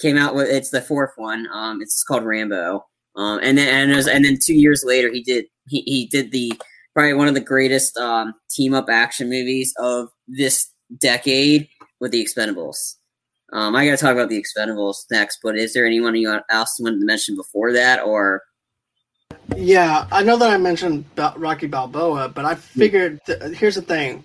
[0.00, 1.46] Came out with it's the fourth one.
[1.52, 2.84] Um, it's called Rambo.
[3.14, 6.32] Um, and then and, was, and then two years later, he did he, he did
[6.32, 6.52] the
[6.94, 11.68] probably one of the greatest um, team up action movies of this decade
[12.00, 12.96] with the Expendables.
[13.52, 16.76] Um, I got to talk about the Expendables next, but is there anyone you else
[16.78, 18.42] you wanted to mention before that, or?
[19.56, 21.04] Yeah, I know that I mentioned
[21.36, 24.24] Rocky Balboa, but I figured th- here's the thing: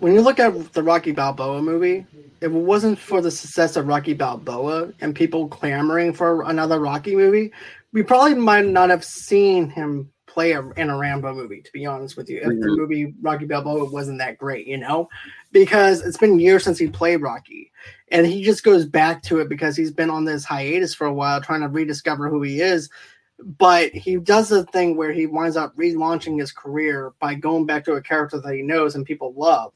[0.00, 2.06] when you look at the Rocky Balboa movie,
[2.40, 7.16] if it wasn't for the success of Rocky Balboa and people clamoring for another Rocky
[7.16, 7.52] movie,
[7.92, 11.86] we probably might not have seen him play a, in a Rambo movie, to be
[11.86, 12.38] honest with you.
[12.38, 12.60] If mm-hmm.
[12.60, 15.08] the movie Rocky Balboa wasn't that great, you know,
[15.52, 17.70] because it's been years since he played Rocky,
[18.10, 21.14] and he just goes back to it because he's been on this hiatus for a
[21.14, 22.90] while, trying to rediscover who he is.
[23.38, 27.84] But he does a thing where he winds up relaunching his career by going back
[27.84, 29.72] to a character that he knows and people love,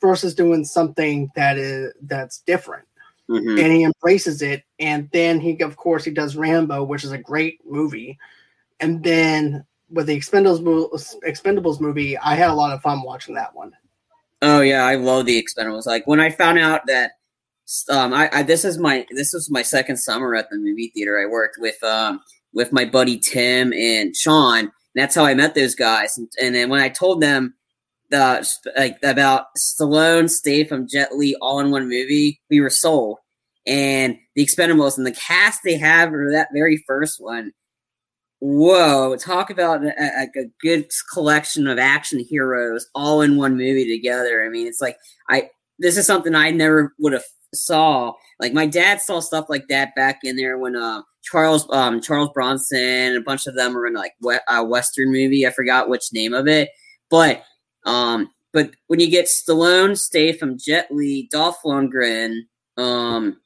[0.00, 2.86] versus doing something that is that's different.
[3.28, 3.58] Mm-hmm.
[3.58, 7.18] And he embraces it, and then he, of course, he does Rambo, which is a
[7.18, 8.18] great movie,
[8.80, 13.54] and then with the Expendables Expendables movie, I had a lot of fun watching that
[13.54, 13.72] one.
[14.42, 15.86] Oh yeah, I love the Expendables.
[15.86, 17.12] Like when I found out that
[17.88, 21.20] um, I, I, this is my this was my second summer at the movie theater.
[21.20, 22.20] I worked with um
[22.52, 24.58] with my buddy Tim and Sean.
[24.58, 26.16] And that's how I met those guys.
[26.18, 27.54] And, and then when I told them
[28.10, 33.18] the like about Stallone, Statham, Jet Li all in one movie, we were sold.
[33.66, 37.52] And the Expendables and the cast they have for that very first one
[38.40, 44.42] whoa, talk about a, a, good collection of action heroes all in one movie together.
[44.42, 44.96] I mean, it's like
[45.28, 47.24] I this is something I never would have
[47.54, 48.12] saw.
[48.38, 52.30] Like my dad saw stuff like that back in there when uh, Charles um, Charles
[52.34, 54.14] Bronson and a bunch of them were in like
[54.48, 55.46] a western movie.
[55.46, 56.70] I forgot which name of it,
[57.10, 57.42] but
[57.84, 62.40] um, but when you get Stallone, Statham, Jet Li, Dolph Lundgren,
[62.76, 63.38] um,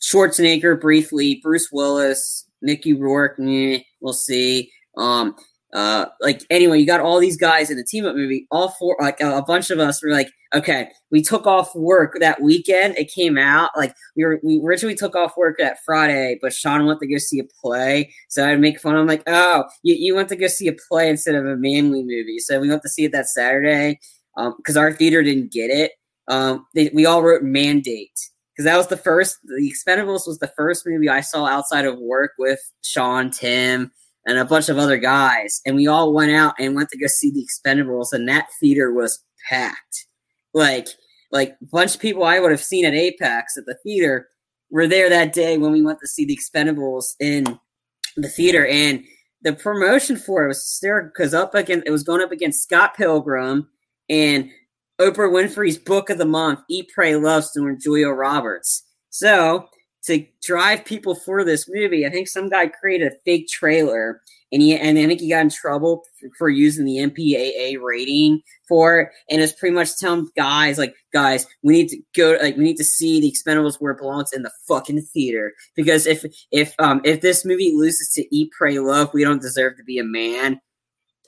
[0.00, 4.70] Schwarzenegger briefly, Bruce Willis, Mickey Rourke, meh, we'll see.
[4.96, 5.34] Um,
[5.74, 8.46] uh, like anyway, you got all these guys in the team up movie.
[8.52, 12.40] All four, like a, bunch of us were like, okay, we took off work that
[12.40, 12.96] weekend.
[12.96, 16.86] It came out like we were we originally took off work that Friday, but Sean
[16.86, 18.94] went to go see a play, so I'd make fun.
[18.94, 22.04] I'm like, oh, you, you went to go see a play instead of a manly
[22.04, 23.98] movie, so we went to see it that Saturday
[24.36, 25.90] because um, our theater didn't get it.
[26.28, 28.18] Um, they, we all wrote mandate
[28.52, 29.38] because that was the first.
[29.42, 33.90] The Expendables was the first movie I saw outside of work with Sean, Tim,
[34.26, 37.06] and a bunch of other guys, and we all went out and went to go
[37.06, 40.06] see the Expendables, and that theater was packed.
[40.52, 40.88] Like,
[41.30, 44.28] like a bunch of people I would have seen at Apex at the theater
[44.70, 47.58] were there that day when we went to see the Expendables in
[48.16, 49.04] the theater, and
[49.42, 52.96] the promotion for it was hysterical because up against it was going up against Scott
[52.96, 53.68] Pilgrim
[54.08, 54.50] and
[55.00, 58.84] Oprah Winfrey's book of the month, Eat, Pray, Love, starring Julia Roberts.
[59.10, 59.68] So
[60.06, 64.20] to drive people for this movie, I think some guy created a fake trailer,
[64.52, 66.04] and he and I think he got in trouble
[66.36, 71.46] for, using the MPAA rating for it, and it's pretty much telling guys like, guys,
[71.62, 74.42] we need to go, like, we need to see the Expendables where it belongs in
[74.42, 79.10] the fucking theater, because if if um if this movie loses to Eat, Pray, Love,
[79.14, 80.60] we don't deserve to be a man.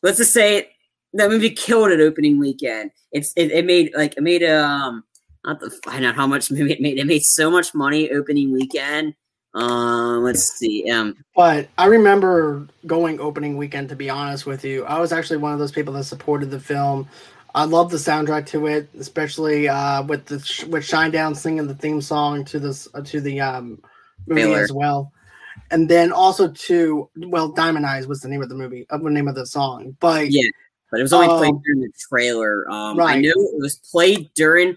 [0.02, 0.70] Let's just say
[1.14, 2.90] that movie killed it opening weekend.
[3.10, 5.02] It's it, it made like it made um
[5.46, 6.98] not to find out how much movie it made.
[6.98, 9.14] It made so much money opening weekend.
[9.54, 10.90] Um, let's see.
[10.90, 13.88] Um, but I remember going opening weekend.
[13.88, 16.60] To be honest with you, I was actually one of those people that supported the
[16.60, 17.08] film.
[17.54, 20.36] I love the soundtrack to it, especially uh, with the
[20.68, 23.82] with Shinedown singing the theme song to this uh, to the um,
[24.26, 24.62] movie Miller.
[24.62, 25.12] as well
[25.70, 29.08] and then also to well diamond eyes was the name of the movie uh, the
[29.08, 30.48] name of the song but yeah
[30.90, 32.70] but it was only played um, during the trailer.
[32.70, 33.16] Um, right.
[33.16, 34.76] I knew it was played during.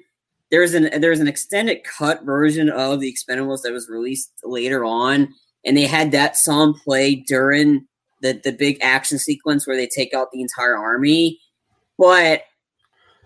[0.52, 5.30] There's an there's an extended cut version of the Expendables that was released later on,
[5.66, 7.86] and they had that song played during
[8.22, 11.40] the the big action sequence where they take out the entire army.
[11.98, 12.44] But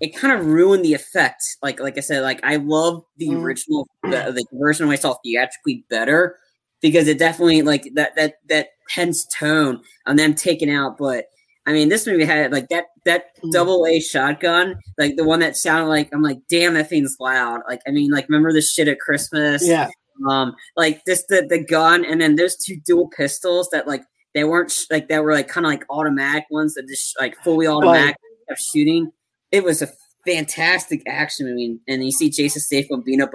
[0.02, 1.44] it kind of ruined the effect.
[1.62, 3.42] Like like I said, like I love the mm.
[3.42, 6.38] original the, the version I saw theatrically better
[6.82, 11.28] because it definitely like that that that tense tone on them taking out, but
[11.66, 13.52] I mean, this movie had like that that Mm.
[13.52, 17.62] double A shotgun, like the one that sounded like I'm like, damn, that thing's loud.
[17.68, 19.66] Like, I mean, like remember this shit at Christmas?
[19.68, 19.90] Yeah,
[20.30, 24.04] Um, like this the the gun, and then those two dual pistols that like
[24.34, 27.36] they weren't sh- like that were like kind of like automatic ones that just like
[27.44, 28.16] fully automatic
[28.50, 29.12] of shooting.
[29.52, 29.90] It was a
[30.26, 33.32] fantastic action movie, and you see Jason Statham being up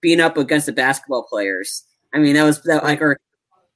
[0.00, 1.84] being up against the basketball players.
[2.14, 3.18] I mean, that was that like or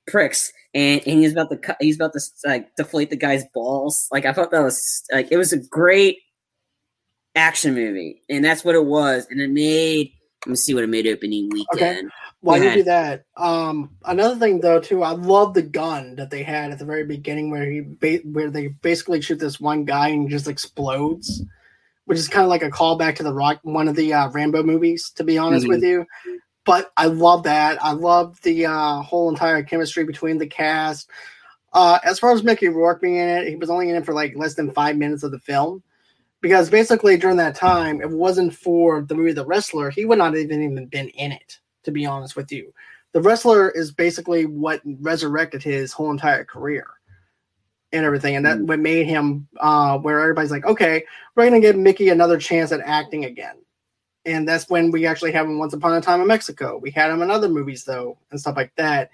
[0.06, 4.08] pricks, and and he's about to cut, he's about to like deflate the guy's balls.
[4.12, 6.18] Like I thought that was like it was a great
[7.34, 10.12] action movie, and that's what it was, and it made.
[10.44, 12.10] Let me see what it made opening weekend.
[12.40, 12.70] while Yeah.
[12.70, 16.72] you do that, um, another thing though too, I love the gun that they had
[16.72, 20.24] at the very beginning where he ba- where they basically shoot this one guy and
[20.24, 21.44] he just explodes,
[22.06, 24.64] which is kind of like a callback to the rock one of the uh, Rambo
[24.64, 25.12] movies.
[25.14, 25.68] To be honest Mhm.
[25.68, 26.04] with you,
[26.64, 27.82] but I love that.
[27.82, 31.10] I love the uh, whole entire chemistry between the cast.
[31.72, 34.12] Uh, as far as Mickey Rourke being in it, he was only in it for
[34.14, 35.82] like less than five minutes of the film.
[36.40, 40.18] Because basically during that time, if it wasn't for the movie The Wrestler, he would
[40.18, 42.72] not have even even been in it, to be honest with you.
[43.12, 46.86] The Wrestler is basically what resurrected his whole entire career
[47.92, 48.36] and everything.
[48.36, 48.66] And that Mm.
[48.66, 51.04] what made him uh, where everybody's like, okay,
[51.36, 53.56] we're going to give Mickey another chance at acting again.
[54.24, 56.78] And that's when we actually have him Once Upon a Time in Mexico.
[56.78, 59.10] We had him in other movies, though, and stuff like that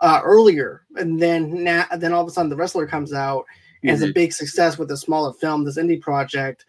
[0.00, 0.82] uh, earlier.
[0.96, 3.46] And then, now, then all of a sudden, The Wrestler comes out
[3.82, 6.66] and it's a big success with a smaller film, this indie project.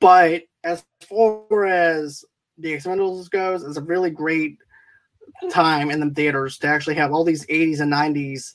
[0.00, 2.24] But as far as
[2.56, 4.58] the Expendables goes, it's a really great
[5.50, 8.54] time in the theaters to actually have all these 80s and 90s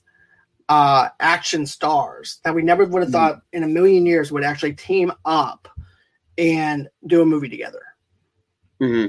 [0.70, 3.14] uh, action stars that we never would have Mhm.
[3.14, 5.68] thought in a million years would actually team up
[6.38, 7.82] and do a movie together.
[8.80, 9.06] Hmm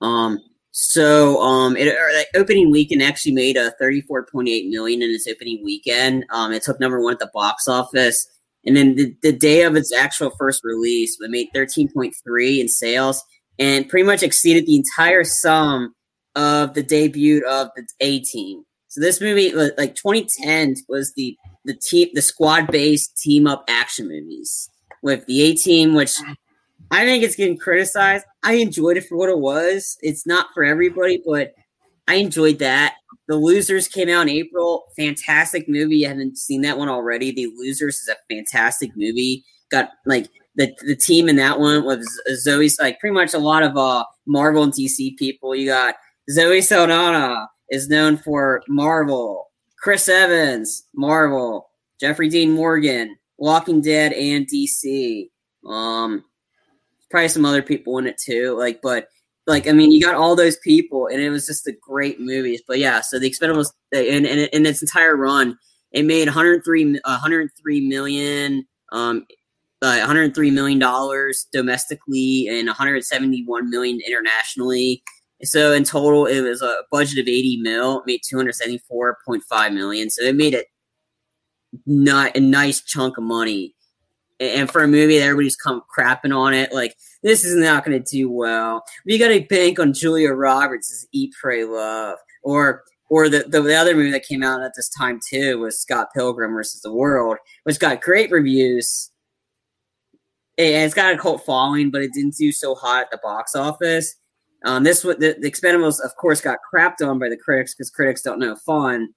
[0.00, 0.38] Um.
[0.76, 3.72] So, um, it or, like, opening weekend actually made a
[4.32, 6.24] point eight million in its opening weekend.
[6.32, 8.26] Um, it took number one at the box office,
[8.66, 12.60] and then the, the day of its actual first release, it made thirteen point three
[12.60, 13.22] in sales,
[13.56, 15.94] and pretty much exceeded the entire sum
[16.34, 18.64] of the debut of the A Team.
[18.88, 24.68] So this movie, like like 2010, was the the team, the squad-based team-up action movies
[25.02, 26.12] with the A Team, which
[26.90, 28.24] I think it's getting criticized.
[28.44, 29.96] I enjoyed it for what it was.
[30.02, 31.54] It's not for everybody, but
[32.06, 32.96] I enjoyed that.
[33.26, 34.84] The Losers came out in April.
[34.96, 35.96] Fantastic movie.
[35.98, 37.32] You haven't seen that one already.
[37.32, 39.44] The Losers is a fantastic movie.
[39.70, 43.62] Got like the the team in that one was Zoe's like pretty much a lot
[43.62, 45.54] of uh Marvel and DC people.
[45.54, 45.94] You got
[46.30, 49.50] Zoe Saldana is known for Marvel.
[49.82, 51.70] Chris Evans, Marvel.
[52.00, 55.30] Jeffrey Dean Morgan, Walking Dead and DC.
[55.66, 56.24] Um
[57.14, 58.56] probably some other people in it too.
[58.58, 59.06] Like, but
[59.46, 62.60] like, I mean, you got all those people, and it was just a great movies.
[62.66, 65.56] But yeah, so the Expendables in in, in its entire run,
[65.92, 69.26] it made 103 103 million, um,
[69.80, 75.04] uh, 103 million dollars domestically and 171 million internationally.
[75.44, 80.10] So in total, it was a budget of 80 mil, made 274.5 million.
[80.10, 80.66] So it made it
[81.86, 83.73] not a nice chunk of money
[84.44, 88.02] and for a movie that everybody's come crapping on it, like this is not going
[88.02, 88.84] to do well.
[89.04, 93.74] We got to bank on Julia Roberts' Eat, Pray, Love, or or the, the the
[93.74, 97.38] other movie that came out at this time too was Scott Pilgrim versus the World,
[97.64, 99.10] which got great reviews.
[100.56, 103.56] And it's got a cult following, but it didn't do so hot at the box
[103.56, 104.14] office.
[104.64, 108.22] Um, this the, the Expendables, of course, got crapped on by the critics because critics
[108.22, 109.08] don't know fun,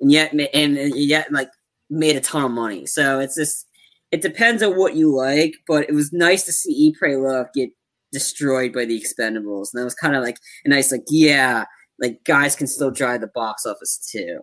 [0.00, 1.50] and yet and yet like
[1.90, 2.86] made a ton of money.
[2.86, 3.65] So it's just
[4.10, 7.46] it depends on what you like, but it was nice to see E Pray Love
[7.54, 7.70] get
[8.12, 11.64] destroyed by the Expendables, and that was kind of like a nice, like, yeah,
[11.98, 14.40] like guys can still drive the box office too.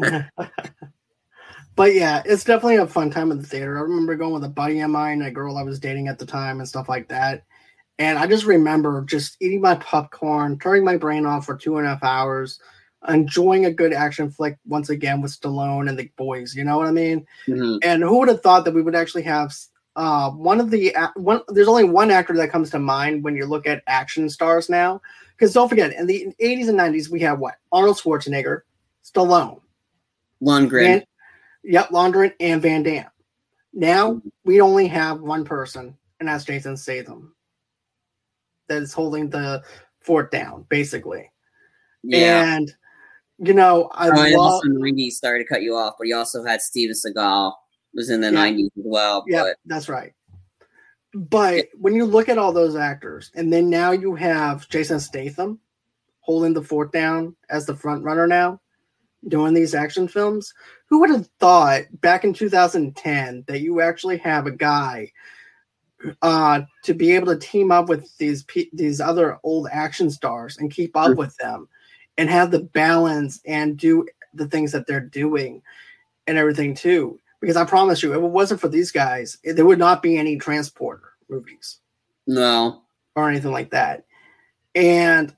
[1.76, 3.78] but yeah, it's definitely a fun time in the theater.
[3.78, 6.26] I remember going with a buddy of mine, a girl I was dating at the
[6.26, 7.44] time, and stuff like that.
[7.98, 11.86] And I just remember just eating my popcorn, turning my brain off for two and
[11.86, 12.58] a half hours,
[13.08, 16.54] enjoying a good action flick once again with Stallone and the boys.
[16.54, 17.26] You know what I mean?
[17.46, 17.78] Mhm.
[17.82, 19.54] And who would have thought that we would actually have
[19.96, 21.40] uh, one of the one?
[21.48, 25.00] There's only one actor that comes to mind when you look at action stars now.
[25.36, 27.56] Because don't forget, in the 80s and 90s, we had what?
[27.72, 28.62] Arnold Schwarzenegger,
[29.04, 29.60] Stallone,
[30.42, 30.84] Lundgren.
[30.84, 31.04] Van,
[31.64, 33.06] yep, Lundgren, and Van Damme.
[33.72, 37.34] Now we only have one person, and that's Jason Statham.
[38.68, 39.62] That is holding the
[40.00, 41.30] fort down, basically.
[42.02, 42.54] yeah.
[42.56, 42.72] And
[43.38, 44.52] you know, I Oh, love.
[44.54, 47.52] also 90s, sorry to cut you off, but he also had Steven Seagal
[47.94, 48.44] was in the Yeah.
[48.44, 49.24] 90s as well.
[49.26, 50.12] Yeah, But that's right.
[51.14, 55.60] But when you look at all those actors, and then now you have Jason Statham
[56.20, 58.60] holding the fort down as the front runner now,
[59.28, 60.52] doing these action films.
[60.88, 65.12] Who would have thought back in 2010 that you actually have a guy
[66.22, 70.70] uh, to be able to team up with these these other old action stars and
[70.72, 71.68] keep up with them
[72.16, 75.62] and have the balance and do the things that they're doing
[76.26, 77.18] and everything too.
[77.40, 80.38] Because I promise you, if it wasn't for these guys, there would not be any
[80.38, 81.78] transporter movies.
[82.26, 82.82] No.
[83.16, 84.04] Or anything like that.
[84.74, 85.34] And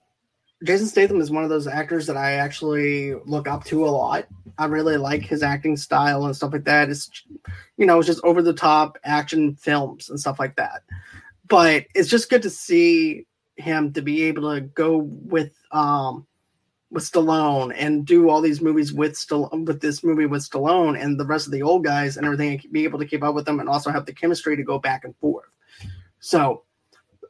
[0.64, 4.26] Jason Statham is one of those actors that I actually look up to a lot.
[4.58, 6.88] I really like his acting style and stuff like that.
[6.88, 7.10] It's
[7.76, 10.82] you know, it's just over the top action films and stuff like that.
[11.48, 16.26] But it's just good to see him to be able to go with um
[16.90, 21.18] with Stallone and do all these movies with Stallone with this movie with Stallone and
[21.18, 23.44] the rest of the old guys and everything and be able to keep up with
[23.44, 25.48] them and also have the chemistry to go back and forth.
[26.20, 26.62] So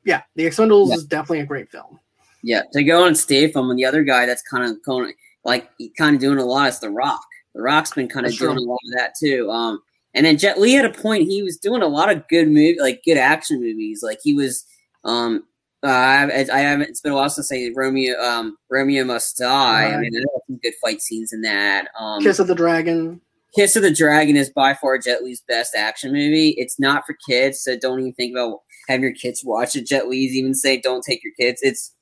[0.04, 0.96] yeah, The Expendables yeah.
[0.96, 1.98] is definitely a great film.
[2.42, 5.12] Yeah, to go on Statham and the other guy that's kind of going
[5.44, 7.24] like kind of doing a lot is The Rock.
[7.54, 8.64] The Rock's been kind of that's doing true.
[8.64, 9.50] a lot of that too.
[9.50, 9.80] Um,
[10.14, 11.28] and then Jet Li had a point.
[11.28, 14.02] He was doing a lot of good movie, like good action movies.
[14.02, 14.64] Like he was,
[15.04, 15.44] um,
[15.84, 16.88] uh, I, I haven't.
[16.88, 19.84] It's been a while since I Romeo, um, Romeo Must Die.
[19.84, 19.94] Right.
[19.94, 21.88] I mean, there are some good fight scenes in that.
[21.98, 23.20] Um, Kiss of the Dragon.
[23.54, 26.54] Kiss of the Dragon is by far Jet Li's best action movie.
[26.58, 29.86] It's not for kids, so don't even think about having your kids watch it.
[29.86, 31.60] Jet Li's even say don't take your kids.
[31.62, 31.94] It's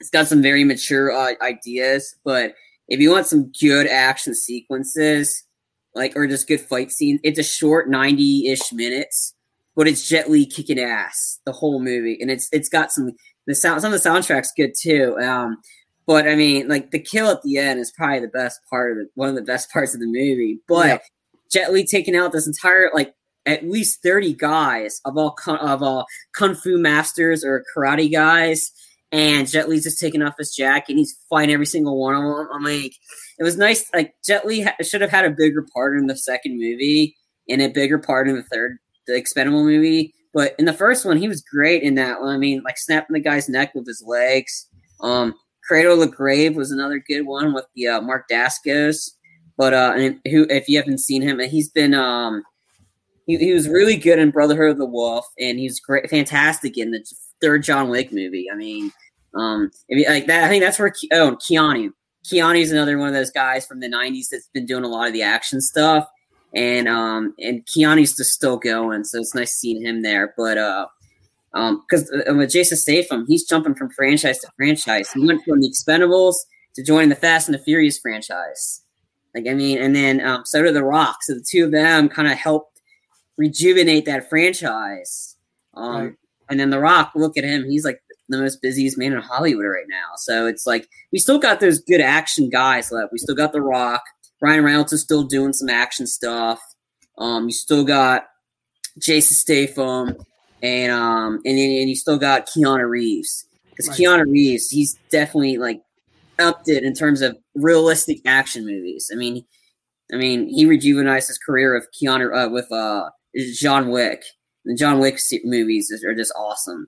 [0.00, 2.54] it's got some very mature uh, ideas, but
[2.88, 5.44] if you want some good action sequences,
[5.94, 9.33] like or just good fight scenes, it's a short ninety ish minutes,
[9.76, 13.12] but it's Jet Li kicking ass the whole movie, and it's it's got some
[13.46, 15.16] the sound some of the soundtracks good too.
[15.18, 15.58] Um,
[16.06, 18.98] but I mean, like the kill at the end is probably the best part of
[18.98, 20.60] it, one of the best parts of the movie.
[20.68, 20.98] But yeah.
[21.50, 23.14] Jet Li taking out this entire like
[23.46, 28.70] at least 30 guys of all of all kung fu masters or karate guys
[29.14, 32.22] and Jet Li's just taking off his jacket and he's fighting every single one of
[32.22, 32.48] them.
[32.52, 32.94] I'm like,
[33.38, 33.88] it was nice.
[33.94, 37.16] Like Jet Li ha- should have had a bigger part in the second movie
[37.48, 40.14] and a bigger part in the third, the Expendable movie.
[40.32, 42.34] But in the first one, he was great in that one.
[42.34, 44.68] I mean, like snapping the guy's neck with his legs.
[45.00, 45.34] Um,
[45.66, 49.10] Cradle of the Grave was another good one with the uh, Mark Dacascos.
[49.56, 52.42] But uh, and who, if you haven't seen him, he's been um,
[53.26, 56.76] he, he was really good in Brotherhood of the Wolf, and he was great, fantastic
[56.76, 57.04] in the
[57.40, 58.48] third John Wick movie.
[58.52, 58.92] I mean,
[59.34, 59.70] um,
[60.08, 61.90] like that, I think that's where oh Keanu.
[62.26, 65.12] Keanu's another one of those guys from the '90s that's been doing a lot of
[65.12, 66.08] the action stuff,
[66.54, 70.34] and um, and Keanu's just still going, so it's nice seeing him there.
[70.36, 70.86] But uh,
[71.52, 75.10] um, because uh, with Jason Statham, he's jumping from franchise to franchise.
[75.12, 76.34] He went from the Expendables
[76.74, 78.82] to joining the Fast and the Furious franchise.
[79.34, 81.22] Like I mean, and then um, so did The Rock.
[81.22, 82.80] So the two of them kind of helped
[83.36, 85.36] rejuvenate that franchise.
[85.74, 86.12] Um, right.
[86.50, 87.64] And then The Rock, look at him.
[87.64, 90.12] He's like the most busiest man in Hollywood right now.
[90.16, 93.12] So it's like we still got those good action guys left.
[93.12, 94.02] We still got The Rock.
[94.40, 96.60] Ryan Reynolds is still doing some action stuff.
[97.18, 98.26] Um, you still got
[98.98, 100.16] Jason Statham,
[100.62, 103.98] and um, and then and you still got Keanu Reeves because right.
[103.98, 105.80] Keanu Reeves, he's definitely like
[106.38, 109.10] upped it in terms of realistic action movies.
[109.12, 109.44] I mean,
[110.12, 113.10] I mean, he rejuvenized his career of Keanu uh, with uh
[113.54, 114.22] John Wick.
[114.64, 116.86] The John Wick movies are just awesome.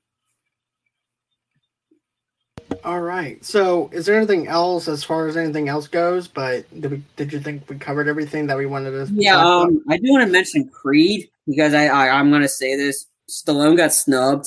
[2.86, 3.44] All right.
[3.44, 6.28] So, is there anything else as far as anything else goes?
[6.28, 9.12] But did we did you think we covered everything that we wanted to?
[9.12, 9.44] Yeah.
[9.44, 13.06] Um, I do want to mention Creed because I, I I'm going to say this.
[13.28, 14.46] Stallone got snubbed.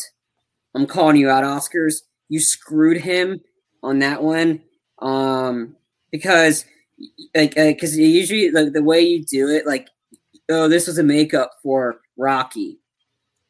[0.74, 1.96] I'm calling you out, Oscars.
[2.30, 3.42] You screwed him
[3.84, 4.62] on that one.
[5.00, 5.76] Um,
[6.10, 6.64] because
[7.36, 9.90] like because uh, usually like the way you do it, like
[10.48, 12.80] oh, this was a makeup for Rocky.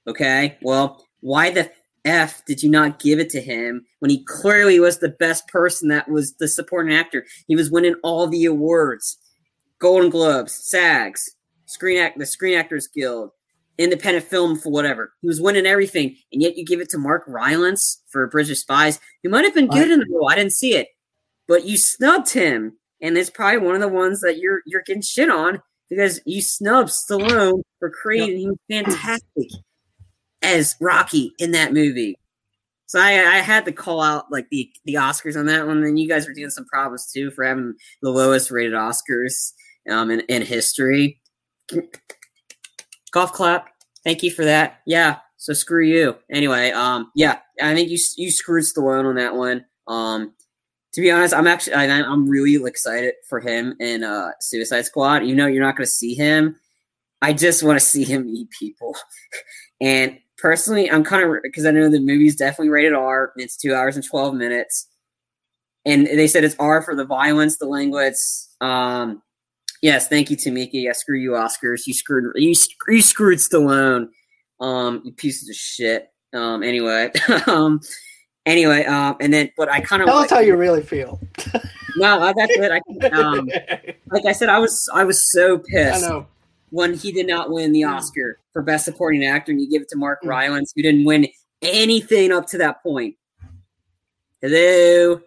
[0.08, 0.58] Okay.
[0.64, 1.72] Well, why the
[2.06, 5.90] F did you not give it to him when he clearly was the best person
[5.90, 7.26] that was the supporting actor?
[7.48, 9.18] He was winning all the awards
[9.80, 11.36] Golden Globes, SAGs,
[11.66, 13.32] Screen Act, the Screen Actors Guild,
[13.78, 15.14] independent film for whatever.
[15.22, 18.58] He was winning everything, and yet you give it to Mark Rylance for Bridge of
[18.58, 20.30] Spies, who might have been good in the role.
[20.30, 20.88] I didn't see it,
[21.48, 25.02] but you snubbed him, and it's probably one of the ones that you're you're getting
[25.02, 28.30] shit on because you snubbed Stallone for Creed, yep.
[28.30, 29.50] and he was fantastic
[30.50, 32.16] as Rocky in that movie.
[32.88, 35.84] So I, I had to call out like the the Oscars on that one.
[35.84, 39.54] And you guys were doing some problems too for having the lowest rated Oscars
[39.90, 41.22] um, in, in history.
[43.12, 43.68] Golf clap.
[44.04, 44.80] Thank you for that.
[44.86, 45.18] Yeah.
[45.38, 46.16] So screw you.
[46.32, 49.66] Anyway, um, yeah, I think you you screwed Stallone on that one.
[49.88, 50.34] Um,
[50.94, 55.26] to be honest, I'm actually I, I'm really excited for him in uh, Suicide Squad.
[55.26, 56.56] You know, you're not going to see him.
[57.22, 58.96] I just want to see him eat people,
[59.82, 63.34] and personally, I'm kind of because I know the movie's definitely rated R.
[63.36, 64.88] It's two hours and twelve minutes,
[65.86, 68.16] and they said it's R for the violence, the language,
[68.62, 69.22] Um,
[69.82, 70.70] yes, thank you, Tamika.
[70.74, 71.86] Yeah, screw you, Oscars.
[71.86, 72.54] You screwed you,
[72.88, 74.10] you screwed Stallone.
[74.60, 76.10] Um, you pieces of shit.
[76.34, 77.12] Um, anyway,
[77.48, 77.80] um,
[78.46, 81.20] anyway, um, and then but I kind of tell us how you really feel.
[81.96, 82.72] no, that's it.
[82.72, 83.50] I um,
[84.12, 86.04] like I said, I was I was so pissed.
[86.04, 86.28] I know
[86.72, 87.96] when he did not win the Mm.
[87.98, 90.30] Oscar for Best Supporting Actor, and you give it to Mark Mm.
[90.30, 91.28] Rylance, who didn't win
[91.62, 93.16] anything up to that point.
[94.42, 95.22] Hello.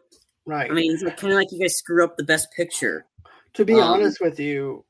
[0.47, 0.71] right.
[0.71, 3.07] I mean, it's kind of like you guys screw up the Best Picture.
[3.55, 4.85] to be um, honest with you,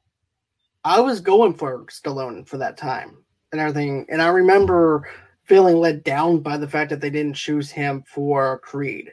[0.84, 3.18] I was going for Stallone for that time
[3.50, 5.08] and everything, and I remember
[5.44, 9.12] feeling let down by the fact that they didn't choose him for Creed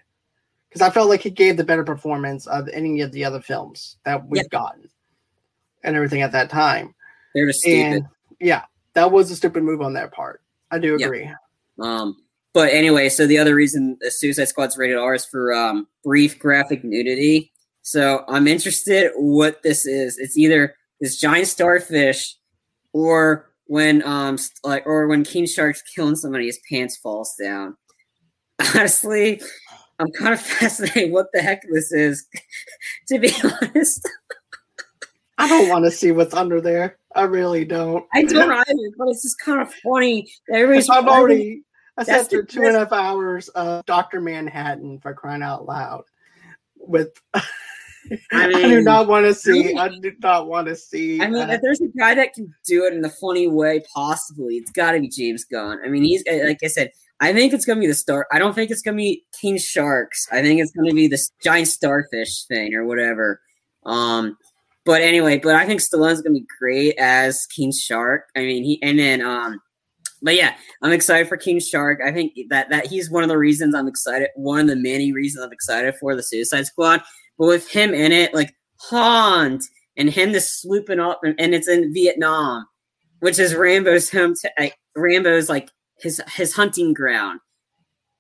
[0.70, 3.98] because I felt like he gave the better performance of any of the other films
[4.06, 4.48] that we've Yeah.
[4.52, 4.88] gotten
[5.84, 6.94] and everything at that time.
[7.34, 7.94] They're just stupid.
[7.94, 8.06] And
[8.40, 8.64] yeah,
[8.94, 10.42] that was a stupid move on their part.
[10.72, 11.30] I do agree.
[11.80, 12.18] Um,
[12.54, 16.40] but anyway, so the other reason the Suicide Squad's rated R is for um, brief
[16.40, 17.52] graphic nudity.
[17.82, 20.18] So I'm interested what this is.
[20.18, 22.36] It's either this giant starfish,
[22.94, 27.78] or when um like or when King Shark's killing somebody, his pants falls down.
[28.76, 29.42] Honestly,
[30.00, 32.26] I'm kind of fascinated what the heck this is.
[33.08, 34.08] to be honest,
[35.40, 36.98] I don't want to see what's under there.
[37.16, 38.06] I really don't.
[38.14, 40.30] I don't either, but it's just kind of funny.
[40.50, 41.64] that Everybody's I've already
[41.98, 45.42] I That's sat through the two and a half hours of Doctor Manhattan for crying
[45.42, 46.04] out loud.
[46.76, 47.44] With I,
[48.32, 49.76] I do not want to see.
[49.76, 51.22] I do not want to see.
[51.22, 53.82] I mean, uh, if there's a guy that can do it in a funny way,
[53.94, 55.80] possibly, it's got to be James Gunn.
[55.86, 56.92] I mean, he's uh, like I said.
[57.22, 58.28] I think it's gonna be the star.
[58.32, 60.26] I don't think it's gonna be King Sharks.
[60.32, 63.42] I think it's gonna be this giant starfish thing or whatever.
[63.86, 64.38] Um,
[64.86, 68.30] but anyway, but I think Stallone's gonna be great as King Shark.
[68.36, 69.62] I mean, he and then um,
[70.22, 72.00] but yeah, I'm excited for King Shark.
[72.06, 74.30] I think that that he's one of the reasons I'm excited.
[74.36, 77.02] One of the many reasons I'm excited for the Suicide Squad.
[77.38, 79.64] But with him in it, like Haunt
[79.98, 82.66] and him just swooping up, and, and it's in Vietnam,
[83.20, 84.34] which is Rambo's home.
[84.42, 85.70] To, like, Rambo's like
[86.00, 87.40] his his hunting ground.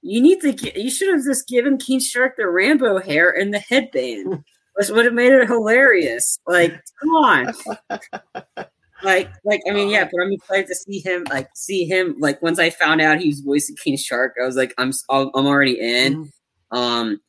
[0.01, 0.78] You need to get.
[0.78, 4.43] You should have just given King Shark the Rambo hair and the headband.
[4.80, 6.39] Which would have made it hilarious.
[6.47, 7.53] Like, come on.
[9.01, 11.23] Like, like I mean, yeah, but I'm excited to see him.
[11.30, 12.15] Like, see him.
[12.19, 15.45] Like, once I found out he was voicing King Shark, I was like, I'm, I'm
[15.45, 16.25] already in.
[16.25, 16.77] mhm.
[16.77, 17.19] Um,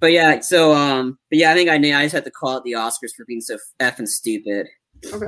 [0.00, 2.64] but yeah, so um, but yeah, I think I I just had to call out
[2.64, 4.66] the Oscars for being so effing stupid.
[5.12, 5.26] Okay,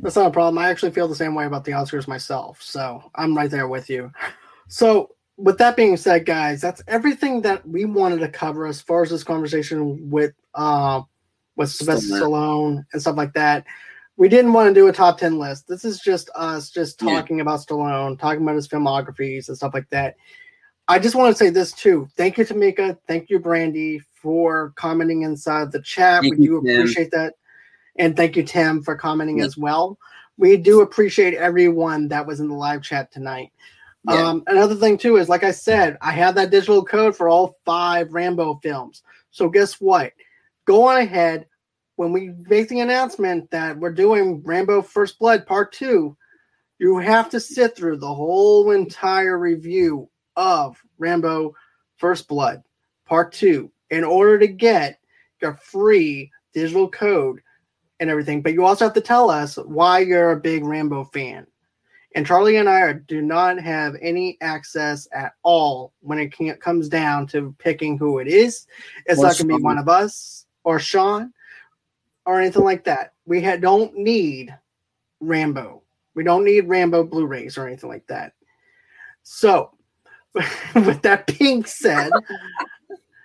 [0.00, 0.58] that's not a problem.
[0.58, 2.60] I actually feel the same way about the Oscars myself.
[2.60, 4.10] So I'm right there with you.
[4.68, 9.02] So, with that being said, guys, that's everything that we wanted to cover as far
[9.02, 11.02] as this conversation with uh,
[11.56, 12.84] with Sylvester Stallone.
[12.92, 13.64] And stuff like that.
[14.16, 15.66] We didn't want to do a top 10 list.
[15.66, 17.08] This is just us just Yeah.
[17.08, 20.16] talking about Stallone, talking about his filmographies and stuff like that.
[20.86, 22.06] I just want to say this too.
[22.16, 22.98] Thank you, Tamika.
[23.08, 26.22] Thank you, Brandy, for commenting inside the chat.
[26.22, 26.76] Thank we you, do Tim.
[26.76, 27.34] appreciate that.
[27.96, 29.46] And thank you, Tim, for commenting Yeah.
[29.46, 29.98] as well.
[30.36, 33.52] We do appreciate everyone that was in the live chat tonight.
[34.08, 34.28] Yeah.
[34.28, 37.58] Um, another thing too is, like I said, I have that digital code for all
[37.64, 39.02] five Rambo films.
[39.30, 40.12] So guess what?
[40.64, 41.46] Go on ahead
[41.96, 46.16] when we make the announcement that we're doing Rambo First Blood Part Two.
[46.78, 51.54] You have to sit through the whole entire review of Rambo
[51.96, 52.62] First Blood
[53.06, 54.98] Part Two in order to get
[55.40, 57.40] your free digital code
[58.00, 58.42] and everything.
[58.42, 61.46] But you also have to tell us why you're a big Rambo fan.
[62.14, 66.54] And Charlie and I are, do not have any access at all when it can,
[66.56, 68.66] comes down to picking who it is.
[69.06, 71.32] It's Or not going to be one of us or Sean
[72.26, 73.14] or anything like that.
[73.24, 74.54] We ha- don't need
[75.20, 75.82] Rambo.
[76.14, 78.34] We don't need Rambo Blu-rays or anything like that.
[79.22, 79.70] So,
[80.74, 82.10] with that being said,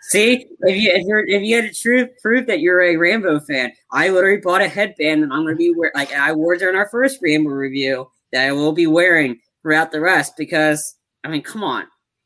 [0.09, 3.41] See, if you if you're if you had to true prove that you're a Rambo
[3.41, 6.59] fan, I literally bought a headband and I'm gonna be wear like I wore it
[6.59, 11.29] during our first Rambo review that I will be wearing throughout the rest because I
[11.29, 11.85] mean, come on,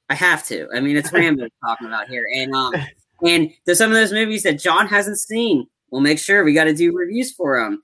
[0.10, 0.68] I have to.
[0.76, 2.74] I mean, it's Rambo talking about here, and um,
[3.26, 5.66] and there's some of those movies that John hasn't seen.
[5.92, 7.82] We'll make sure we got to do reviews for them.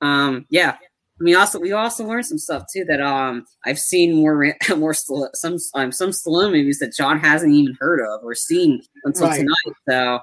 [0.00, 0.76] Um, yeah.
[1.20, 4.92] I mean, also we also learned some stuff too that um I've seen more more
[4.94, 5.28] some
[5.74, 9.36] um, some Stallone movies that John hasn't even heard of or seen until Right.
[9.38, 9.76] tonight.
[9.88, 10.18] So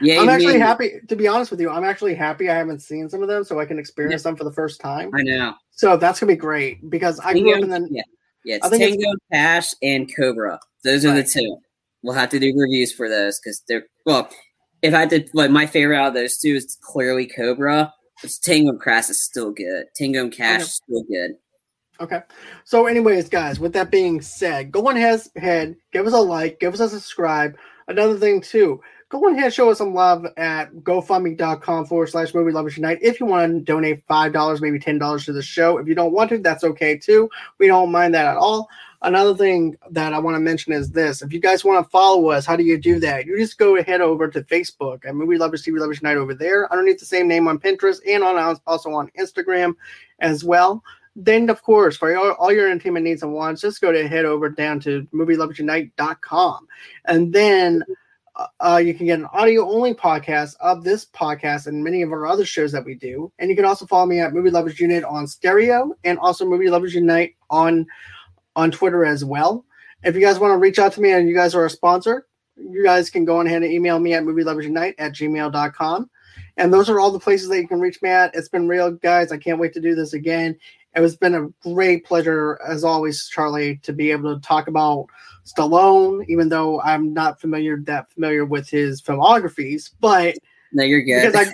[0.00, 1.00] yeah, I'm actually happy.
[1.08, 3.58] To be honest with you, I'm actually happy I haven't seen some of them, so
[3.58, 5.10] I can experience them for the first time.
[5.14, 5.54] I know.
[5.70, 8.02] So that's gonna be great because I grew up in the yeah,
[8.44, 8.56] yeah.
[8.56, 10.58] It's I think Tango, Cash, and Cobra.
[10.84, 11.24] Those are Right.
[11.24, 11.58] the two.
[12.02, 14.30] We'll have to do reviews for those because they're well.
[14.80, 17.92] If I had to, like my favorite out of those two is clearly Cobra.
[18.22, 19.86] It's Tango and Crash is still good.
[19.96, 21.32] Tango and Cash is still good.
[22.00, 22.20] Okay.
[22.64, 26.60] So, anyways, guys, with that being said, go on ahead, head, give us a like,
[26.60, 27.56] give us a subscribe.
[27.88, 32.52] Another thing too, go ahead and show us some love at gofundme.com forward slash movie
[32.52, 32.98] lovers unite.
[33.00, 35.78] If you want to donate $5, maybe $10 to the show.
[35.78, 37.30] If you don't want to, that's okay too.
[37.58, 38.68] We don't mind that at all.
[39.00, 41.22] Another thing that I want to mention is this.
[41.22, 43.26] If you guys want to follow us, how do you do that?
[43.26, 46.70] You just go ahead over to Facebook at Movie Lovers TV Lovers Night over there,
[46.72, 49.74] underneath the same name on Pinterest and on also on Instagram
[50.18, 50.82] as well.
[51.14, 54.24] Then, of course, for all, all your entertainment needs and wants, just go to head
[54.24, 56.68] over down to movieloversunite.com.
[57.06, 57.84] And then
[58.60, 62.26] uh, you can get an audio only podcast of this podcast and many of our
[62.26, 63.32] other shows that we do.
[63.38, 66.70] And you can also follow me at Movie Lovers Unite on stereo and also Movie
[66.70, 67.86] Lovers Unite on
[68.56, 69.64] on Twitter as well.
[70.04, 72.26] If you guys want to reach out to me and you guys are a sponsor,
[72.56, 76.10] you guys can go ahead and email me at movie lovers unite at gmail.com.
[76.56, 78.34] And those are all the places that you can reach me at.
[78.34, 79.30] It's been real, guys.
[79.30, 80.56] I can't wait to do this again.
[80.94, 85.06] It has been a great pleasure, as always, Charlie, to be able to talk about
[85.48, 89.90] Stallone, even though I'm not familiar that familiar with his filmographies.
[90.00, 90.36] But
[90.72, 91.32] no, you're good.
[91.32, 91.52] Because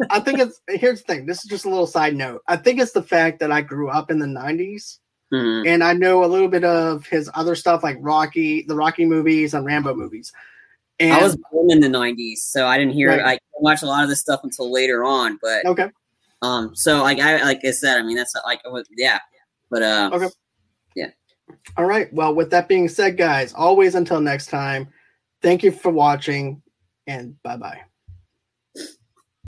[0.00, 1.26] I, I think it's here's the thing.
[1.26, 2.42] This is just a little side note.
[2.48, 4.98] I think it's the fact that I grew up in the '90s,
[5.32, 5.66] mm-hmm.
[5.66, 9.54] and I know a little bit of his other stuff, like Rocky, the Rocky movies,
[9.54, 10.32] and Rambo movies.
[10.98, 13.10] And, I was born in the '90s, so I didn't hear.
[13.10, 13.38] Right.
[13.54, 15.90] I watched a lot of this stuff until later on, but okay.
[16.42, 18.60] Um, so like I like I said, I mean that's like
[18.96, 19.18] yeah,
[19.70, 20.28] but uh, okay.
[21.76, 22.12] All right.
[22.12, 24.88] Well, with that being said, guys, always until next time,
[25.42, 26.62] thank you for watching,
[27.06, 27.82] and bye bye.